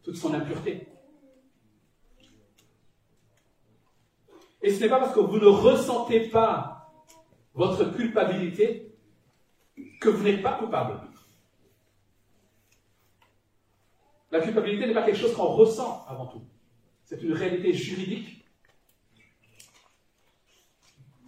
toute 0.05 0.17
son 0.17 0.33
impureté. 0.33 0.87
Et 4.63 4.71
ce 4.73 4.81
n'est 4.81 4.89
pas 4.89 5.01
parce 5.01 5.15
que 5.15 5.21
vous 5.21 5.39
ne 5.39 5.47
ressentez 5.47 6.29
pas 6.29 6.93
votre 7.53 7.85
culpabilité 7.97 8.95
que 10.01 10.09
vous 10.09 10.23
n'êtes 10.23 10.43
pas 10.43 10.55
coupable. 10.55 11.01
La 14.35 14.41
culpabilité 14.41 14.89
n'est 14.89 14.95
pas 14.95 15.05
quelque 15.05 15.21
chose 15.21 15.33
qu'on 15.33 15.47
ressent 15.47 16.05
avant 16.09 16.27
tout. 16.27 16.45
C'est 17.05 17.23
une 17.23 17.35
réalité 17.35 17.73
juridique. 17.73 18.45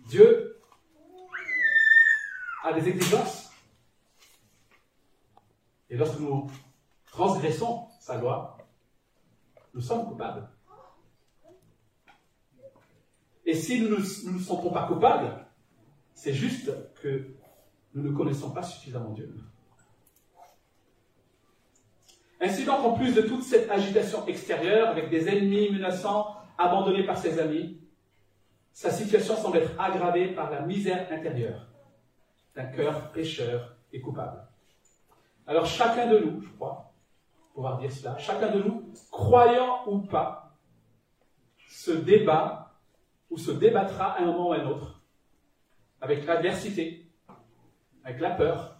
Dieu 0.08 0.60
a 2.64 2.72
des 2.72 2.88
exigences. 2.88 3.52
Et 5.88 5.96
lorsque 5.96 6.18
nous 6.18 6.50
transgressons 7.06 7.86
sa 8.00 8.18
loi, 8.18 8.58
nous 9.72 9.80
sommes 9.80 10.04
coupables. 10.08 10.50
Et 13.44 13.54
si 13.54 13.82
nous 13.82 13.90
ne 13.90 14.32
nous 14.32 14.40
sentons 14.40 14.72
pas 14.72 14.88
coupables, 14.88 15.46
c'est 16.12 16.34
juste 16.34 16.72
que 17.00 17.36
nous 17.94 18.02
ne 18.02 18.16
connaissons 18.16 18.50
pas 18.50 18.64
suffisamment 18.64 19.12
Dieu. 19.12 19.32
Ainsi 22.40 22.64
donc, 22.64 22.84
en 22.84 22.92
plus 22.92 23.14
de 23.14 23.22
toute 23.22 23.42
cette 23.42 23.70
agitation 23.70 24.26
extérieure, 24.26 24.88
avec 24.88 25.08
des 25.08 25.28
ennemis 25.28 25.70
menaçants, 25.70 26.36
abandonné 26.58 27.04
par 27.04 27.16
ses 27.16 27.38
amis, 27.38 27.80
sa 28.72 28.90
situation 28.90 29.36
semble 29.36 29.58
être 29.58 29.80
aggravée 29.80 30.28
par 30.28 30.50
la 30.50 30.60
misère 30.60 31.08
intérieure 31.10 31.66
d'un 32.54 32.66
cœur 32.66 33.10
pécheur 33.12 33.76
et 33.92 34.00
coupable. 34.00 34.46
Alors 35.46 35.66
chacun 35.66 36.06
de 36.08 36.18
nous, 36.18 36.42
je 36.42 36.48
crois, 36.48 36.92
pouvoir 37.54 37.78
dire 37.78 37.92
cela, 37.92 38.18
chacun 38.18 38.50
de 38.50 38.62
nous, 38.62 38.92
croyant 39.10 39.86
ou 39.86 40.00
pas, 40.00 40.56
se 41.68 41.90
débat 41.90 42.74
ou 43.30 43.38
se 43.38 43.50
débattra 43.50 44.12
à 44.12 44.22
un 44.22 44.26
moment 44.26 44.48
ou 44.48 44.52
à 44.52 44.56
un 44.56 44.66
autre 44.66 45.00
avec 46.00 46.26
l'adversité, 46.26 47.10
avec 48.04 48.20
la 48.20 48.30
peur, 48.30 48.76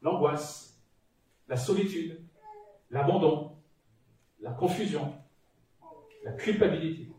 l'angoisse, 0.00 0.80
la 1.48 1.56
solitude, 1.56 2.21
l'abandon, 2.92 3.56
la 4.40 4.52
confusion, 4.52 5.14
la 6.24 6.32
culpabilité. 6.32 7.10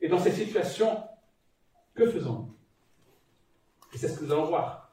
Et 0.00 0.08
dans 0.08 0.18
ces 0.18 0.30
situations, 0.30 1.02
que 1.94 2.08
faisons-nous? 2.08 2.54
Et 3.92 3.98
c'est 3.98 4.08
ce 4.08 4.18
que 4.18 4.24
nous 4.24 4.32
allons 4.32 4.46
voir. 4.46 4.92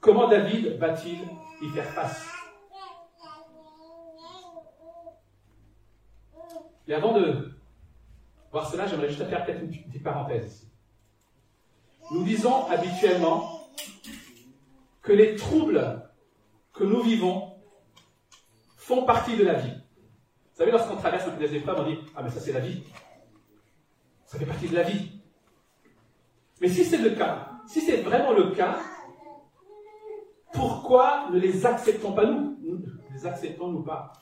Comment 0.00 0.28
David 0.28 0.78
va-t-il 0.78 1.20
y 1.62 1.68
faire 1.70 1.90
face? 1.90 2.26
Et 6.88 6.94
avant 6.94 7.12
de 7.12 7.54
voir 8.50 8.68
cela, 8.68 8.86
j'aimerais 8.86 9.08
juste 9.08 9.24
faire 9.28 9.44
peut-être 9.44 9.62
une 9.62 9.70
petite 9.70 10.02
parenthèse. 10.02 10.66
Nous 12.10 12.24
disons 12.24 12.66
habituellement 12.66 13.68
que 15.02 15.12
les 15.12 15.36
troubles 15.36 16.09
que 16.80 16.84
nous 16.86 17.02
vivons 17.02 17.52
font 18.78 19.04
partie 19.04 19.36
de 19.36 19.44
la 19.44 19.54
vie. 19.54 19.70
Vous 19.70 20.56
savez, 20.56 20.70
lorsqu'on 20.72 20.96
traverse 20.96 21.26
un 21.26 21.32
peu 21.32 21.46
des 21.46 21.54
épreuves, 21.54 21.78
on 21.78 21.84
dit 21.84 21.98
Ah, 22.16 22.22
mais 22.22 22.30
ça, 22.30 22.40
c'est 22.40 22.52
la 22.52 22.60
vie. 22.60 22.82
Ça 24.24 24.38
fait 24.38 24.46
partie 24.46 24.68
de 24.68 24.74
la 24.74 24.82
vie. 24.82 25.20
Mais 26.60 26.68
si 26.68 26.84
c'est 26.84 26.98
le 26.98 27.10
cas, 27.10 27.50
si 27.66 27.82
c'est 27.82 27.98
vraiment 27.98 28.32
le 28.32 28.52
cas, 28.52 28.78
pourquoi 30.54 31.28
ne 31.30 31.38
les 31.38 31.66
acceptons 31.66 32.14
pas 32.14 32.24
nous? 32.24 32.56
Les 33.12 33.26
acceptons-nous 33.26 33.82
pas? 33.82 34.12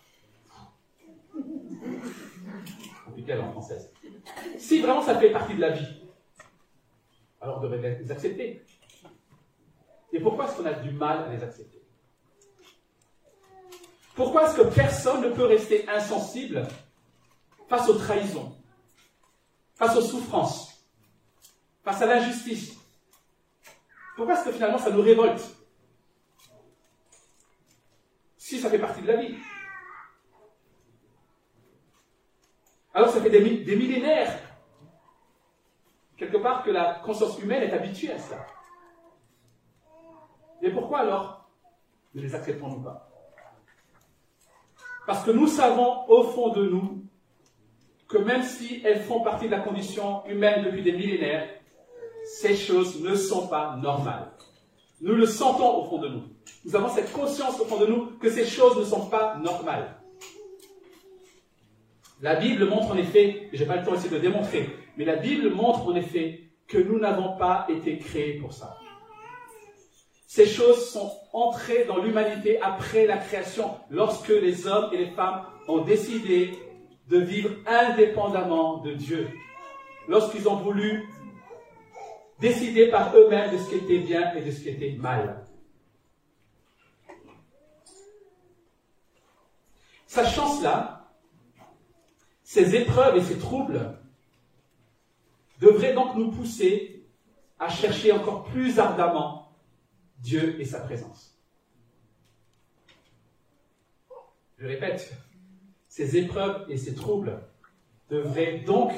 Compliqué 3.05 3.35
en 3.35 3.53
française. 3.53 3.93
Si 4.59 4.81
vraiment 4.81 5.03
ça 5.03 5.17
fait 5.19 5.31
partie 5.31 5.55
de 5.55 5.61
la 5.61 5.71
vie, 5.71 6.03
alors 7.41 7.59
on 7.59 7.61
devrait 7.61 7.99
les 8.00 8.11
accepter. 8.11 8.65
Et 10.12 10.21
pourquoi 10.21 10.47
est-ce 10.47 10.57
qu'on 10.57 10.67
a 10.67 10.73
du 10.73 10.91
mal 10.91 11.25
à 11.25 11.29
les 11.29 11.43
accepter? 11.43 11.77
Pourquoi 14.18 14.46
est-ce 14.46 14.56
que 14.56 14.75
personne 14.75 15.20
ne 15.20 15.28
peut 15.28 15.44
rester 15.44 15.88
insensible 15.88 16.66
face 17.68 17.88
aux 17.88 17.94
trahisons, 17.94 18.52
face 19.76 19.94
aux 19.94 20.02
souffrances, 20.02 20.84
face 21.84 22.02
à 22.02 22.06
l'injustice? 22.06 22.76
Pourquoi 24.16 24.34
est-ce 24.34 24.46
que 24.46 24.52
finalement 24.52 24.78
ça 24.78 24.90
nous 24.90 25.02
révolte? 25.02 25.40
Si 28.37 28.58
ça 28.58 28.68
fait 28.68 28.80
partie 28.80 29.02
de 29.02 29.06
la 29.06 29.16
vie. 29.18 29.37
Alors 32.94 33.10
ça 33.10 33.20
fait 33.20 33.30
des, 33.30 33.76
millénaires, 33.76 34.37
quelque 36.16 36.38
part, 36.38 36.64
que 36.64 36.72
la 36.72 36.94
conscience 37.04 37.38
humaine 37.38 37.62
est 37.62 37.72
habituée 37.72 38.14
à 38.14 38.18
ça. 38.18 38.44
Et 40.60 40.72
pourquoi 40.72 41.02
alors 41.02 41.48
ne 42.14 42.22
les 42.22 42.34
acceptons-nous 42.34 42.82
pas? 42.82 43.08
Parce 45.09 45.25
que 45.25 45.31
nous 45.31 45.47
savons 45.47 46.07
au 46.09 46.23
fond 46.23 46.50
de 46.50 46.69
nous 46.69 47.03
que 48.09 48.19
même 48.19 48.43
si 48.43 48.83
elles 48.85 49.00
font 49.00 49.23
partie 49.23 49.47
de 49.47 49.53
la 49.53 49.61
condition 49.61 50.23
humaine 50.27 50.62
depuis 50.67 50.83
des 50.83 50.93
millénaires, 50.93 51.49
ces 52.27 52.55
choses 52.55 53.01
ne 53.01 53.14
sont 53.14 53.49
pas 53.49 53.77
normales. 53.77 54.31
Nous 55.01 55.14
le 55.14 55.25
sentons 55.25 55.79
au 55.79 55.85
fond 55.87 55.97
de 55.97 56.09
nous. 56.09 56.25
Nous 56.66 56.77
avons 56.77 56.90
cette 56.90 57.11
conscience 57.11 57.59
au 57.59 57.64
fond 57.64 57.81
de 57.81 57.87
nous 57.87 58.18
que 58.18 58.29
ces 58.29 58.44
choses 58.44 58.77
ne 58.77 58.85
sont 58.85 59.07
pas 59.07 59.38
normales. 59.38 59.97
La 62.21 62.35
Bible 62.35 62.66
montre 62.66 62.90
en 62.90 62.99
effet, 62.99 63.49
et 63.51 63.57
je 63.57 63.62
n'ai 63.62 63.66
pas 63.66 63.77
le 63.77 63.87
temps 63.87 63.94
ici 63.94 64.11
de 64.11 64.16
le 64.16 64.21
démontrer, 64.21 64.68
mais 64.99 65.07
la 65.07 65.16
Bible 65.16 65.49
montre 65.55 65.87
en 65.87 65.94
effet 65.94 66.51
que 66.66 66.77
nous 66.77 66.99
n'avons 66.99 67.35
pas 67.38 67.66
été 67.71 67.97
créés 67.97 68.35
pour 68.35 68.53
ça. 68.53 68.77
Ces 70.29 70.45
choses 70.45 70.91
sont 70.91 71.11
entrées 71.33 71.87
dans 71.87 71.97
l'humanité 71.97 72.61
après 72.61 73.07
la 73.07 73.17
création, 73.17 73.79
lorsque 73.88 74.29
les 74.29 74.67
hommes 74.67 74.93
et 74.93 74.99
les 74.99 75.11
femmes 75.12 75.47
ont 75.69 75.81
décidé 75.81 76.53
de 77.09 77.17
vivre 77.17 77.57
indépendamment 77.67 78.77
de 78.77 78.93
Dieu. 78.93 79.31
Lorsqu'ils 80.07 80.47
ont 80.47 80.57
voulu 80.57 81.09
décider 82.41 82.91
par 82.91 83.17
eux-mêmes 83.17 83.53
de 83.53 83.57
ce 83.57 83.71
qui 83.71 83.77
était 83.77 84.01
bien 84.01 84.35
et 84.35 84.43
de 84.43 84.51
ce 84.51 84.61
qui 84.61 84.69
était 84.69 84.97
mal. 84.99 85.47
Sachant 90.07 90.49
cela, 90.59 91.09
ces 92.43 92.77
épreuves 92.77 93.17
et 93.17 93.23
ces 93.23 93.38
troubles 93.38 93.99
devraient 95.59 95.95
donc 95.95 96.17
nous 96.17 96.31
pousser 96.31 97.07
à 97.59 97.71
chercher 97.71 98.12
encore 98.12 98.45
plus 98.45 98.79
ardemment 98.79 99.38
Dieu 100.18 100.61
et 100.61 100.64
sa 100.64 100.81
présence. 100.81 101.38
Je 104.59 104.66
répète, 104.66 105.14
ces 105.88 106.16
épreuves 106.16 106.66
et 106.68 106.76
ces 106.76 106.94
troubles 106.94 107.40
devraient 108.11 108.61
donc 108.61 108.92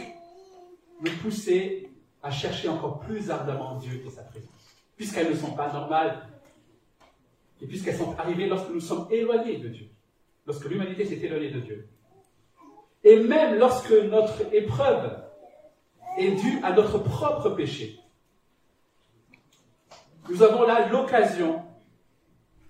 nous 1.03 1.13
pousser 1.23 1.89
à 2.23 2.31
chercher 2.31 2.69
encore 2.69 3.01
plus 3.01 3.31
ardemment 3.31 3.77
Dieu 3.77 4.03
et 4.07 4.11
sa 4.11 4.23
présence, 4.23 4.51
puisqu'elles 4.97 5.31
ne 5.31 5.37
sont 5.37 5.53
pas 5.53 5.73
normales, 5.73 6.29
et 7.63 7.67
puisqu'elles 7.67 7.97
sont 7.97 8.19
arrivées 8.19 8.47
lorsque 8.47 8.71
nous 8.71 8.81
sommes 8.81 9.07
éloignés 9.11 9.59
de 9.59 9.69
Dieu, 9.69 9.89
lorsque 10.47 10.65
l'humanité 10.65 11.05
s'est 11.05 11.19
éloignée 11.19 11.51
de 11.51 11.61
Dieu. 11.61 11.89
Et 13.05 13.21
même 13.21 13.59
lorsque 13.59 13.93
notre 13.93 14.53
épreuve 14.55 15.23
est 16.19 16.33
due 16.33 16.61
à 16.63 16.73
notre 16.73 16.99
propre 16.99 17.51
péché, 17.51 18.00
nous 20.31 20.43
avons 20.43 20.63
là 20.63 20.89
l'occasion 20.89 21.63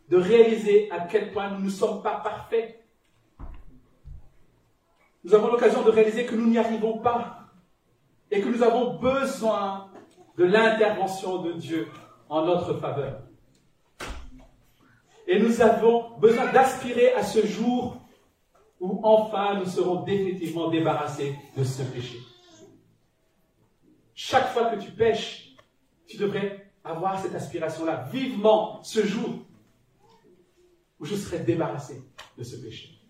de 0.09 0.17
réaliser 0.17 0.91
à 0.91 1.01
quel 1.01 1.31
point 1.31 1.51
nous 1.51 1.65
ne 1.65 1.71
sommes 1.71 2.03
pas 2.03 2.17
parfaits. 2.17 2.83
Nous 5.23 5.35
avons 5.35 5.49
l'occasion 5.49 5.83
de 5.83 5.91
réaliser 5.91 6.25
que 6.25 6.35
nous 6.35 6.47
n'y 6.47 6.59
arrivons 6.59 6.99
pas 6.99 7.51
et 8.31 8.41
que 8.41 8.49
nous 8.49 8.63
avons 8.63 8.95
besoin 8.99 9.91
de 10.39 10.45
l'intervention 10.45 11.43
de 11.43 11.53
Dieu 11.53 11.89
en 12.29 12.47
notre 12.47 12.75
faveur. 12.75 13.23
Et 15.29 15.39
nous 15.39 15.61
avons 15.61 16.19
besoin 16.19 16.51
d'aspirer 16.51 17.13
à 17.13 17.23
ce 17.23 17.47
jour 17.47 18.01
où 18.81 19.01
enfin 19.05 19.59
nous 19.59 19.67
serons 19.67 20.03
définitivement 20.03 20.71
débarrassés 20.71 21.37
de 21.57 21.63
ce 21.63 21.83
péché. 21.83 22.17
Chaque 24.15 24.49
fois 24.49 24.71
que 24.71 24.81
tu 24.81 24.91
pêches, 24.91 25.55
tu 26.07 26.17
devrais 26.17 26.70
avoir 26.85 27.21
cette 27.21 27.35
aspiration-là 27.35 28.09
vivement 28.13 28.83
ce 28.83 29.05
jour 29.05 29.31
où 30.99 31.05
je 31.05 31.15
serai 31.15 31.41
débarrassé 31.41 32.03
de 32.37 32.45
ce 32.45 32.57
péché. 32.57 33.01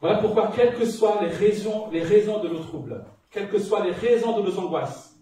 Voilà 0.00 0.18
pourquoi, 0.18 0.52
quelles 0.54 0.74
que 0.74 0.84
soient 0.84 1.22
les 1.22 1.28
raisons, 1.28 1.90
les 1.90 2.02
raisons 2.02 2.42
de 2.42 2.48
nos 2.48 2.60
troubles, 2.60 3.04
quelles 3.30 3.48
que 3.48 3.58
soient 3.58 3.84
les 3.84 3.92
raisons 3.92 4.38
de 4.38 4.42
nos 4.42 4.58
angoisses, 4.58 5.18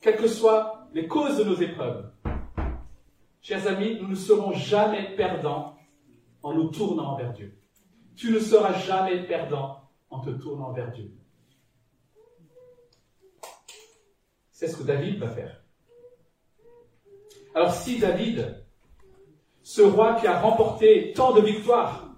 quelles 0.00 0.16
que 0.16 0.28
soient 0.28 0.88
les 0.92 1.08
causes 1.08 1.36
de 1.36 1.44
nos 1.44 1.56
épreuves, 1.56 2.10
chers 3.42 3.66
amis, 3.66 3.98
nous 4.00 4.08
ne 4.08 4.14
serons 4.14 4.52
jamais 4.52 5.16
perdants 5.16 5.76
en 6.42 6.54
nous 6.54 6.68
tournant 6.68 7.16
vers 7.16 7.32
Dieu. 7.32 7.58
Tu 8.14 8.30
ne 8.30 8.38
seras 8.38 8.74
jamais 8.74 9.24
perdant 9.24 9.90
en 10.10 10.20
te 10.20 10.30
tournant 10.30 10.72
vers 10.72 10.92
Dieu. 10.92 11.12
C'est 14.54 14.68
ce 14.68 14.76
que 14.76 14.84
David 14.84 15.18
va 15.18 15.28
faire. 15.30 15.60
Alors 17.56 17.74
si 17.74 17.98
David, 17.98 18.64
ce 19.62 19.82
roi 19.82 20.14
qui 20.14 20.28
a 20.28 20.38
remporté 20.38 21.12
tant 21.12 21.32
de 21.32 21.40
victoires, 21.40 22.14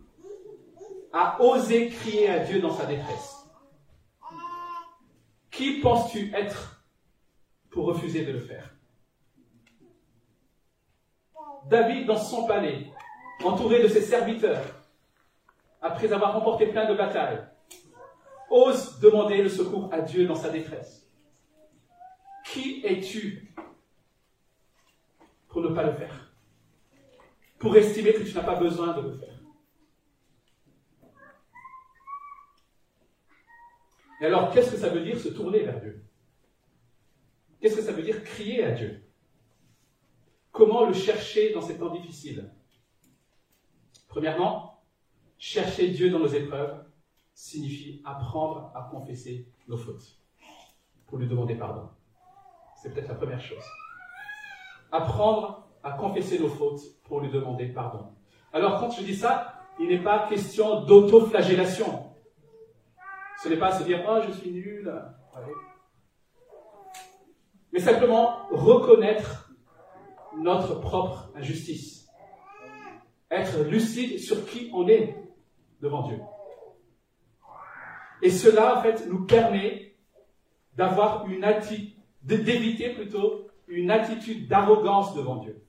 a 1.14 1.40
osé 1.42 1.88
crier 1.88 2.28
à 2.28 2.40
Dieu 2.40 2.60
dans 2.60 2.74
sa 2.76 2.84
détresse, 2.84 3.48
qui 5.50 5.80
penses-tu 5.80 6.30
être 6.34 6.84
pour 7.70 7.86
refuser 7.86 8.26
de 8.26 8.32
le 8.32 8.40
faire? 8.40 8.70
David, 11.70 12.06
dans 12.06 12.18
son 12.18 12.46
palais, 12.46 12.86
entouré 13.42 13.82
de 13.82 13.88
ses 13.88 14.02
serviteurs, 14.02 14.62
après 15.80 16.12
avoir 16.12 16.34
remporté 16.34 16.66
plein 16.66 16.86
de 16.86 16.94
batailles, 16.94 17.46
ose 18.50 19.00
demander 19.00 19.42
le 19.42 19.48
secours 19.48 19.88
à 19.90 20.02
Dieu 20.02 20.26
dans 20.26 20.36
sa 20.36 20.50
détresse. 20.50 21.05
Qui 22.56 22.80
es-tu 22.86 23.54
pour 25.48 25.60
ne 25.60 25.74
pas 25.74 25.84
le 25.84 25.92
faire? 25.92 26.32
Pour 27.58 27.76
estimer 27.76 28.14
que 28.14 28.22
tu 28.22 28.32
n'as 28.32 28.44
pas 28.44 28.58
besoin 28.58 28.96
de 28.96 29.02
le 29.02 29.12
faire. 29.12 29.38
Et 34.22 34.24
alors, 34.24 34.50
qu'est-ce 34.50 34.70
que 34.70 34.78
ça 34.78 34.88
veut 34.88 35.04
dire 35.04 35.20
se 35.20 35.28
tourner 35.28 35.64
vers 35.64 35.78
Dieu? 35.82 36.02
Qu'est-ce 37.60 37.76
que 37.76 37.82
ça 37.82 37.92
veut 37.92 38.02
dire 38.02 38.24
crier 38.24 38.64
à 38.64 38.70
Dieu? 38.70 39.06
Comment 40.50 40.86
le 40.86 40.94
chercher 40.94 41.52
dans 41.52 41.60
ces 41.60 41.76
temps 41.76 41.92
difficiles? 41.92 42.50
Premièrement, 44.08 44.82
chercher 45.36 45.90
Dieu 45.90 46.08
dans 46.08 46.20
nos 46.20 46.26
épreuves 46.26 46.86
signifie 47.34 48.00
apprendre 48.06 48.72
à 48.74 48.88
confesser 48.90 49.46
nos 49.68 49.76
fautes 49.76 50.18
pour 51.06 51.18
lui 51.18 51.28
demander 51.28 51.54
pardon. 51.54 51.90
C'est 52.86 52.94
peut-être 52.94 53.08
la 53.08 53.14
première 53.16 53.40
chose. 53.40 53.64
Apprendre 54.92 55.66
à 55.82 55.90
confesser 55.94 56.38
nos 56.38 56.48
fautes 56.48 56.82
pour 57.02 57.18
lui 57.18 57.32
demander 57.32 57.66
pardon. 57.66 58.12
Alors 58.52 58.78
quand 58.78 58.90
je 58.90 59.02
dis 59.02 59.16
ça, 59.16 59.54
il 59.80 59.88
n'est 59.88 60.04
pas 60.04 60.28
question 60.28 60.82
d'autoflagellation. 60.84 62.12
Ce 63.42 63.48
n'est 63.48 63.56
pas 63.56 63.72
se 63.72 63.82
dire 63.82 64.04
oh 64.08 64.20
je 64.24 64.30
suis 64.30 64.52
nul. 64.52 64.94
Mais 67.72 67.80
simplement 67.80 68.46
reconnaître 68.52 69.50
notre 70.38 70.78
propre 70.78 71.32
injustice. 71.34 72.06
Être 73.32 73.64
lucide 73.64 74.20
sur 74.20 74.46
qui 74.46 74.70
on 74.72 74.86
est 74.86 75.16
devant 75.80 76.06
Dieu. 76.06 76.20
Et 78.22 78.30
cela, 78.30 78.78
en 78.78 78.82
fait, 78.82 79.08
nous 79.08 79.26
permet 79.26 79.96
d'avoir 80.74 81.26
une 81.26 81.42
attitude, 81.42 81.95
d'éviter 82.34 82.90
plutôt 82.90 83.46
une 83.68 83.90
attitude 83.90 84.48
d'arrogance 84.48 85.14
devant 85.14 85.36
Dieu. 85.36 85.62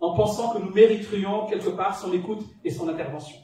En 0.00 0.14
pensant 0.14 0.52
que 0.52 0.58
nous 0.58 0.72
mériterions 0.72 1.46
quelque 1.46 1.70
part 1.70 1.98
son 1.98 2.12
écoute 2.12 2.44
et 2.64 2.70
son 2.70 2.88
intervention. 2.88 3.38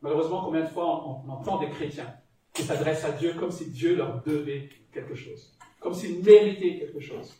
Malheureusement, 0.00 0.44
combien 0.44 0.62
de 0.62 0.68
fois 0.68 1.04
on, 1.06 1.28
entend 1.30 1.58
des 1.58 1.68
chrétiens 1.68 2.14
qui 2.52 2.62
s'adressent 2.62 3.04
à 3.04 3.12
Dieu 3.12 3.34
comme 3.34 3.50
si 3.50 3.70
Dieu 3.70 3.96
leur 3.96 4.22
devait 4.22 4.68
quelque 4.92 5.14
chose, 5.14 5.58
comme 5.80 5.94
s'ils 5.94 6.22
méritaient 6.22 6.78
quelque 6.78 7.00
chose. 7.00 7.34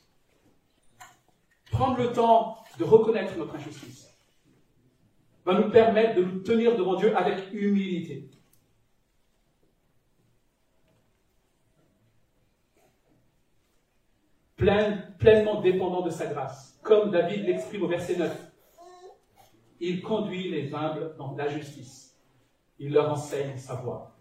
Prendre 1.71 1.99
le 1.99 2.13
temps 2.13 2.59
de 2.79 2.85
reconnaître 2.85 3.37
notre 3.37 3.55
injustice 3.55 4.09
va 5.45 5.61
nous 5.61 5.71
permettre 5.71 6.17
de 6.17 6.25
nous 6.25 6.41
tenir 6.41 6.77
devant 6.77 6.97
Dieu 6.97 7.17
avec 7.17 7.53
humilité. 7.53 8.29
Pleinement 15.19 15.61
dépendant 15.61 16.03
de 16.03 16.11
sa 16.11 16.27
grâce, 16.27 16.79
comme 16.83 17.11
David 17.11 17.47
l'exprime 17.47 17.85
au 17.85 17.89
verset 17.89 18.17
9. 18.17 18.53
Il 19.81 20.03
conduit 20.03 20.51
les 20.51 20.75
humbles 20.75 21.15
dans 21.19 21.35
la 21.37 21.49
justice. 21.49 22.19
Il 22.79 22.93
leur 22.93 23.11
enseigne 23.11 23.57
sa 23.57 23.75
voie. 23.75 24.17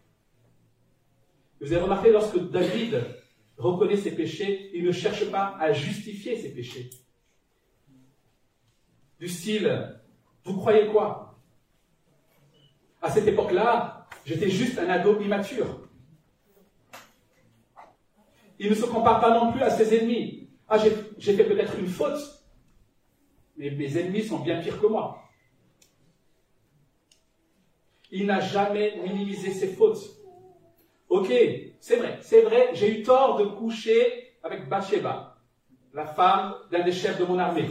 Vous 1.60 1.72
avez 1.72 1.82
remarqué, 1.82 2.12
lorsque 2.12 2.38
David 2.50 3.02
reconnaît 3.58 3.98
ses 3.98 4.16
péchés, 4.16 4.72
il 4.74 4.84
ne 4.84 4.92
cherche 4.92 5.30
pas 5.32 5.56
à 5.60 5.72
justifier 5.72 6.38
ses 6.38 6.54
péchés. 6.54 6.90
Du 9.20 9.30
style, 9.30 10.00
vous 10.44 10.58
croyez 10.58 10.88
quoi? 10.88 11.40
À 13.02 13.10
cette 13.10 13.28
époque-là, 13.28 14.08
j'étais 14.26 14.50
juste 14.50 14.78
un 14.78 14.90
ado 14.90 15.20
immature. 15.22 15.85
Il 18.60 18.70
ne 18.70 18.76
se 18.76 18.86
compare 18.86 19.20
pas 19.20 19.38
non 19.38 19.52
plus 19.52 19.62
à 19.62 19.70
ses 19.70 19.96
ennemis. 19.96 20.50
Ah, 20.68 20.78
j'ai 20.78 21.34
fait 21.34 21.44
peut-être 21.44 21.78
une 21.78 21.88
faute, 21.88 22.20
mais 23.58 23.70
mes 23.70 23.98
ennemis 23.98 24.24
sont 24.24 24.40
bien 24.40 24.62
pires 24.62 24.80
que 24.80 24.88
moi. 24.88 25.22
Il 28.12 28.26
n'a 28.26 28.40
jamais 28.40 28.98
minimisé 29.04 29.52
ses 29.52 29.68
fautes. 29.68 30.02
Ok, 31.10 31.32
c'est 31.80 31.98
vrai, 31.98 32.20
c'est 32.22 32.42
vrai, 32.42 32.70
j'ai 32.74 33.00
eu 33.00 33.04
tort 33.04 33.38
de 33.38 33.46
coucher 33.46 34.38
avec 34.42 34.68
Bathsheba, 34.68 35.38
la 35.94 36.06
femme 36.06 36.56
d'un 36.72 36.84
des 36.84 36.92
chefs 36.92 37.20
de 37.20 37.26
mon 37.26 37.38
armée. 37.38 37.70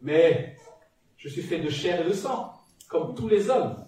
Mais 0.00 0.56
je 1.16 1.28
suis 1.28 1.42
fait 1.42 1.58
de 1.58 1.68
chair 1.68 2.00
et 2.00 2.08
de 2.08 2.12
sang, 2.12 2.54
comme 2.88 3.14
tous 3.14 3.28
les 3.28 3.50
hommes. 3.50 3.84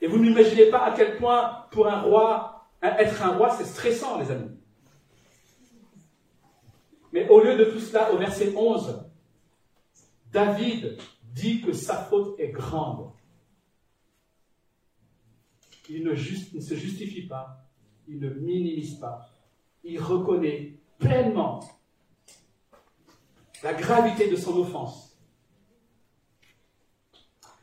Et 0.00 0.06
vous 0.06 0.18
n'imaginez 0.18 0.66
pas 0.66 0.86
à 0.86 0.96
quel 0.96 1.16
point, 1.18 1.66
pour 1.70 1.86
un 1.86 2.00
roi, 2.00 2.59
être 2.82 3.22
un 3.22 3.36
roi, 3.36 3.54
c'est 3.56 3.64
stressant, 3.64 4.18
les 4.18 4.30
amis. 4.30 4.56
Mais 7.12 7.28
au 7.28 7.40
lieu 7.40 7.56
de 7.56 7.64
tout 7.64 7.80
cela, 7.80 8.12
au 8.12 8.18
verset 8.18 8.54
11, 8.56 9.04
David 10.32 10.98
dit 11.32 11.60
que 11.60 11.72
sa 11.72 11.96
faute 11.96 12.38
est 12.38 12.50
grande. 12.50 13.10
Il 15.88 16.04
ne, 16.04 16.14
se 16.14 16.74
justifie 16.74 17.26
pas, 17.26 17.66
il 18.06 18.20
ne 18.20 18.30
minimise 18.30 18.94
pas, 19.00 19.28
il 19.82 20.00
reconnaît 20.00 20.74
pleinement 20.98 21.60
la 23.64 23.74
gravité 23.74 24.30
de 24.30 24.36
son 24.36 24.56
offense. 24.58 25.18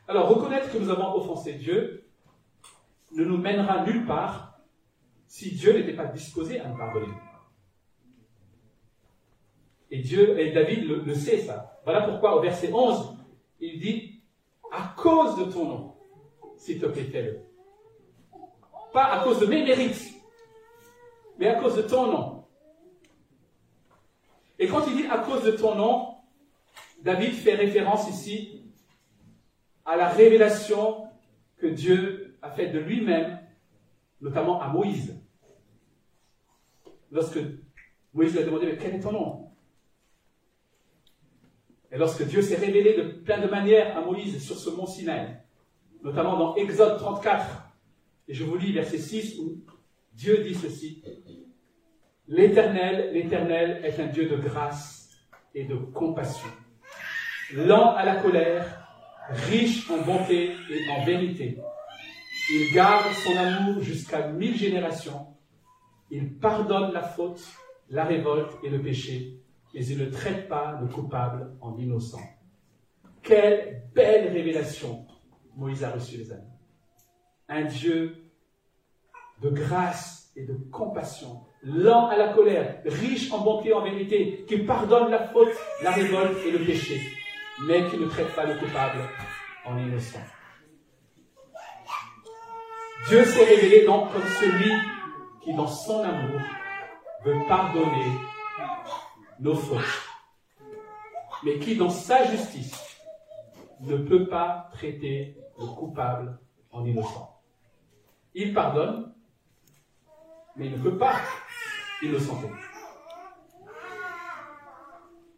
Alors, 0.06 0.28
reconnaître 0.28 0.70
que 0.70 0.78
nous 0.78 0.90
avons 0.90 1.14
offensé 1.14 1.54
Dieu 1.54 2.06
ne 3.12 3.24
nous 3.24 3.38
mènera 3.38 3.84
nulle 3.84 4.04
part 4.04 4.47
si 5.28 5.52
Dieu 5.52 5.74
n'était 5.74 5.92
pas 5.92 6.06
disposé 6.06 6.58
à 6.58 6.68
nous 6.68 6.76
pardonner. 6.76 7.12
Et 9.90 10.00
Dieu, 10.00 10.38
et 10.40 10.52
David 10.52 10.84
le, 10.84 11.14
sait 11.14 11.38
ça. 11.38 11.80
Voilà 11.84 12.02
pourquoi 12.02 12.36
au 12.36 12.40
verset 12.40 12.72
11, 12.72 13.16
il 13.60 13.78
dit, 13.78 14.22
à 14.72 14.94
cause 14.96 15.38
de 15.38 15.52
ton 15.52 15.64
nom, 15.66 15.94
s'il 16.56 16.80
te 16.80 16.86
plaît, 16.86 17.04
fais-le. 17.04 17.40
Pas 18.92 19.04
à 19.04 19.24
cause 19.24 19.38
de 19.40 19.46
mes 19.46 19.62
mérites, 19.62 20.14
mais 21.38 21.48
à 21.48 21.60
cause 21.60 21.76
de 21.76 21.82
ton 21.82 22.10
nom. 22.10 22.44
Et 24.58 24.66
quand 24.66 24.86
il 24.88 24.96
dit 24.96 25.06
à 25.06 25.18
cause 25.18 25.44
de 25.44 25.52
ton 25.52 25.74
nom, 25.74 26.16
David 27.02 27.32
fait 27.32 27.54
référence 27.54 28.08
ici 28.08 28.64
à 29.84 29.96
la 29.96 30.08
révélation 30.08 31.06
que 31.58 31.66
Dieu 31.66 32.38
a 32.42 32.50
faite 32.50 32.72
de 32.72 32.78
lui-même, 32.78 33.38
notamment 34.20 34.60
à 34.60 34.68
Moïse. 34.68 35.20
Lorsque 37.10 37.38
Moïse 38.12 38.32
lui 38.32 38.40
a 38.40 38.44
demandé, 38.44 38.66
mais 38.66 38.76
quel 38.76 38.96
est 38.96 39.00
ton 39.00 39.12
nom? 39.12 39.50
Et 41.90 41.96
lorsque 41.96 42.26
Dieu 42.26 42.42
s'est 42.42 42.56
révélé 42.56 42.94
de 42.94 43.02
plein 43.02 43.40
de 43.40 43.48
manières 43.48 43.96
à 43.96 44.00
Moïse 44.02 44.44
sur 44.44 44.58
ce 44.58 44.70
mont 44.70 44.86
Sinaï, 44.86 45.38
notamment 46.02 46.36
dans 46.36 46.54
Exode 46.56 46.98
34, 46.98 47.68
et 48.28 48.34
je 48.34 48.44
vous 48.44 48.56
lis 48.56 48.72
verset 48.72 48.98
6 48.98 49.38
où 49.38 49.64
Dieu 50.12 50.42
dit 50.42 50.54
ceci, 50.54 51.02
L'Éternel, 52.26 53.14
l'Éternel 53.14 53.80
est 53.84 53.98
un 54.00 54.06
Dieu 54.06 54.28
de 54.28 54.36
grâce 54.36 55.08
et 55.54 55.64
de 55.64 55.76
compassion, 55.76 56.48
lent 57.54 57.94
à 57.94 58.04
la 58.04 58.16
colère 58.16 58.86
riche 59.30 59.90
en 59.90 60.02
bonté 60.02 60.54
et 60.70 60.90
en 60.90 61.04
vérité. 61.06 61.58
Il 62.50 62.72
garde 62.72 63.12
son 63.12 63.36
amour 63.36 63.82
jusqu'à 63.82 64.28
mille 64.28 64.56
générations. 64.56 65.26
Il 66.10 66.38
pardonne 66.38 66.92
la 66.92 67.02
faute, 67.02 67.42
la 67.90 68.04
révolte 68.04 68.58
et 68.62 68.70
le 68.70 68.80
péché, 68.80 69.40
mais 69.74 69.84
il 69.84 69.98
ne 69.98 70.10
traite 70.10 70.48
pas 70.48 70.78
le 70.80 70.88
coupable 70.88 71.56
en 71.60 71.76
innocent. 71.76 72.22
Quelle 73.22 73.82
belle 73.94 74.32
révélation 74.32 75.06
Moïse 75.56 75.84
a 75.84 75.90
reçu, 75.90 76.16
les 76.16 76.32
amis. 76.32 76.42
Un 77.48 77.64
Dieu 77.64 78.24
de 79.42 79.50
grâce 79.50 80.32
et 80.36 80.44
de 80.44 80.54
compassion, 80.70 81.42
lent 81.62 82.06
à 82.06 82.16
la 82.16 82.32
colère, 82.32 82.80
riche 82.84 83.32
en 83.32 83.42
bonté 83.42 83.70
et 83.70 83.74
en 83.74 83.82
vérité, 83.82 84.44
qui 84.48 84.58
pardonne 84.58 85.10
la 85.10 85.28
faute, 85.28 85.48
la 85.82 85.90
révolte 85.90 86.38
et 86.46 86.52
le 86.52 86.64
péché 86.64 87.00
mais 87.66 87.88
qui 87.88 87.98
ne 87.98 88.06
traite 88.06 88.34
pas 88.34 88.44
le 88.44 88.54
coupable 88.54 89.00
en 89.64 89.78
innocent. 89.78 90.22
Dieu 93.06 93.24
s'est 93.24 93.44
révélé 93.44 93.86
donc 93.86 94.12
comme 94.12 94.26
celui 94.40 94.72
qui, 95.42 95.54
dans 95.54 95.66
son 95.66 96.02
amour, 96.02 96.40
veut 97.24 97.38
pardonner 97.46 98.12
nos 99.40 99.54
fautes, 99.54 100.08
mais 101.44 101.58
qui, 101.58 101.76
dans 101.76 101.90
sa 101.90 102.24
justice, 102.24 102.98
ne 103.80 103.96
peut 103.96 104.26
pas 104.26 104.68
traiter 104.72 105.36
le 105.58 105.66
coupable 105.66 106.38
en 106.72 106.84
innocent. 106.84 107.40
Il 108.34 108.52
pardonne, 108.52 109.14
mais 110.56 110.66
il 110.66 110.72
ne 110.72 110.82
peut 110.82 110.98
pas 110.98 111.16
innocenter. 112.02 112.50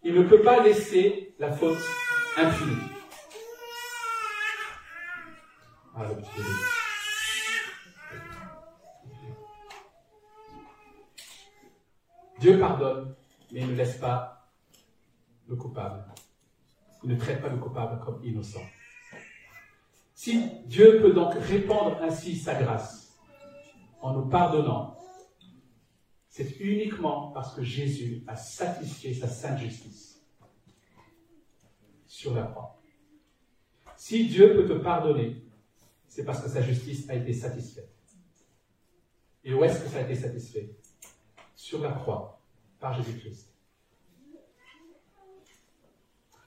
Il 0.03 0.15
ne 0.15 0.23
peut 0.23 0.41
pas 0.41 0.63
laisser 0.63 1.35
la 1.39 1.53
faute. 1.53 1.79
Ah, 2.37 2.51
Dieu 12.41 12.59
pardonne, 12.59 13.15
mais 13.53 13.67
ne 13.67 13.75
laisse 13.75 13.99
pas 13.99 14.51
le 15.47 15.57
coupable. 15.57 16.05
Il 17.05 17.11
ne 17.11 17.17
traite 17.17 17.43
pas 17.43 17.49
le 17.49 17.59
coupable 17.59 18.03
comme 18.03 18.25
innocent. 18.25 18.63
Si 20.15 20.51
Dieu 20.67 21.01
peut 21.03 21.13
donc 21.13 21.35
répandre 21.35 22.01
ainsi 22.03 22.37
sa 22.37 22.55
grâce 22.55 23.15
en 24.01 24.15
nous 24.15 24.27
pardonnant, 24.27 24.97
c'est 26.29 26.59
uniquement 26.61 27.31
parce 27.33 27.55
que 27.55 27.63
Jésus 27.63 28.25
a 28.27 28.37
satisfait 28.37 29.13
sa 29.13 29.29
sainte 29.29 29.59
justice 29.59 30.23
sur 32.07 32.35
la 32.35 32.45
croix. 32.45 32.81
Si 33.97 34.29
Dieu 34.29 34.55
peut 34.55 34.67
te 34.67 34.83
pardonner, 34.83 35.45
c'est 36.09 36.25
parce 36.25 36.43
que 36.43 36.49
sa 36.49 36.63
justice 36.63 37.09
a 37.11 37.15
été 37.17 37.35
satisfaite. 37.35 37.95
Et 39.45 39.53
où 39.53 39.63
est-ce 39.63 39.83
que 39.83 39.89
ça 39.89 39.99
a 39.99 40.03
été 40.03 40.15
satisfait? 40.15 40.80
Sur 41.61 41.83
la 41.83 41.93
croix, 41.93 42.41
par 42.81 42.95
Jésus-Christ. 42.95 43.55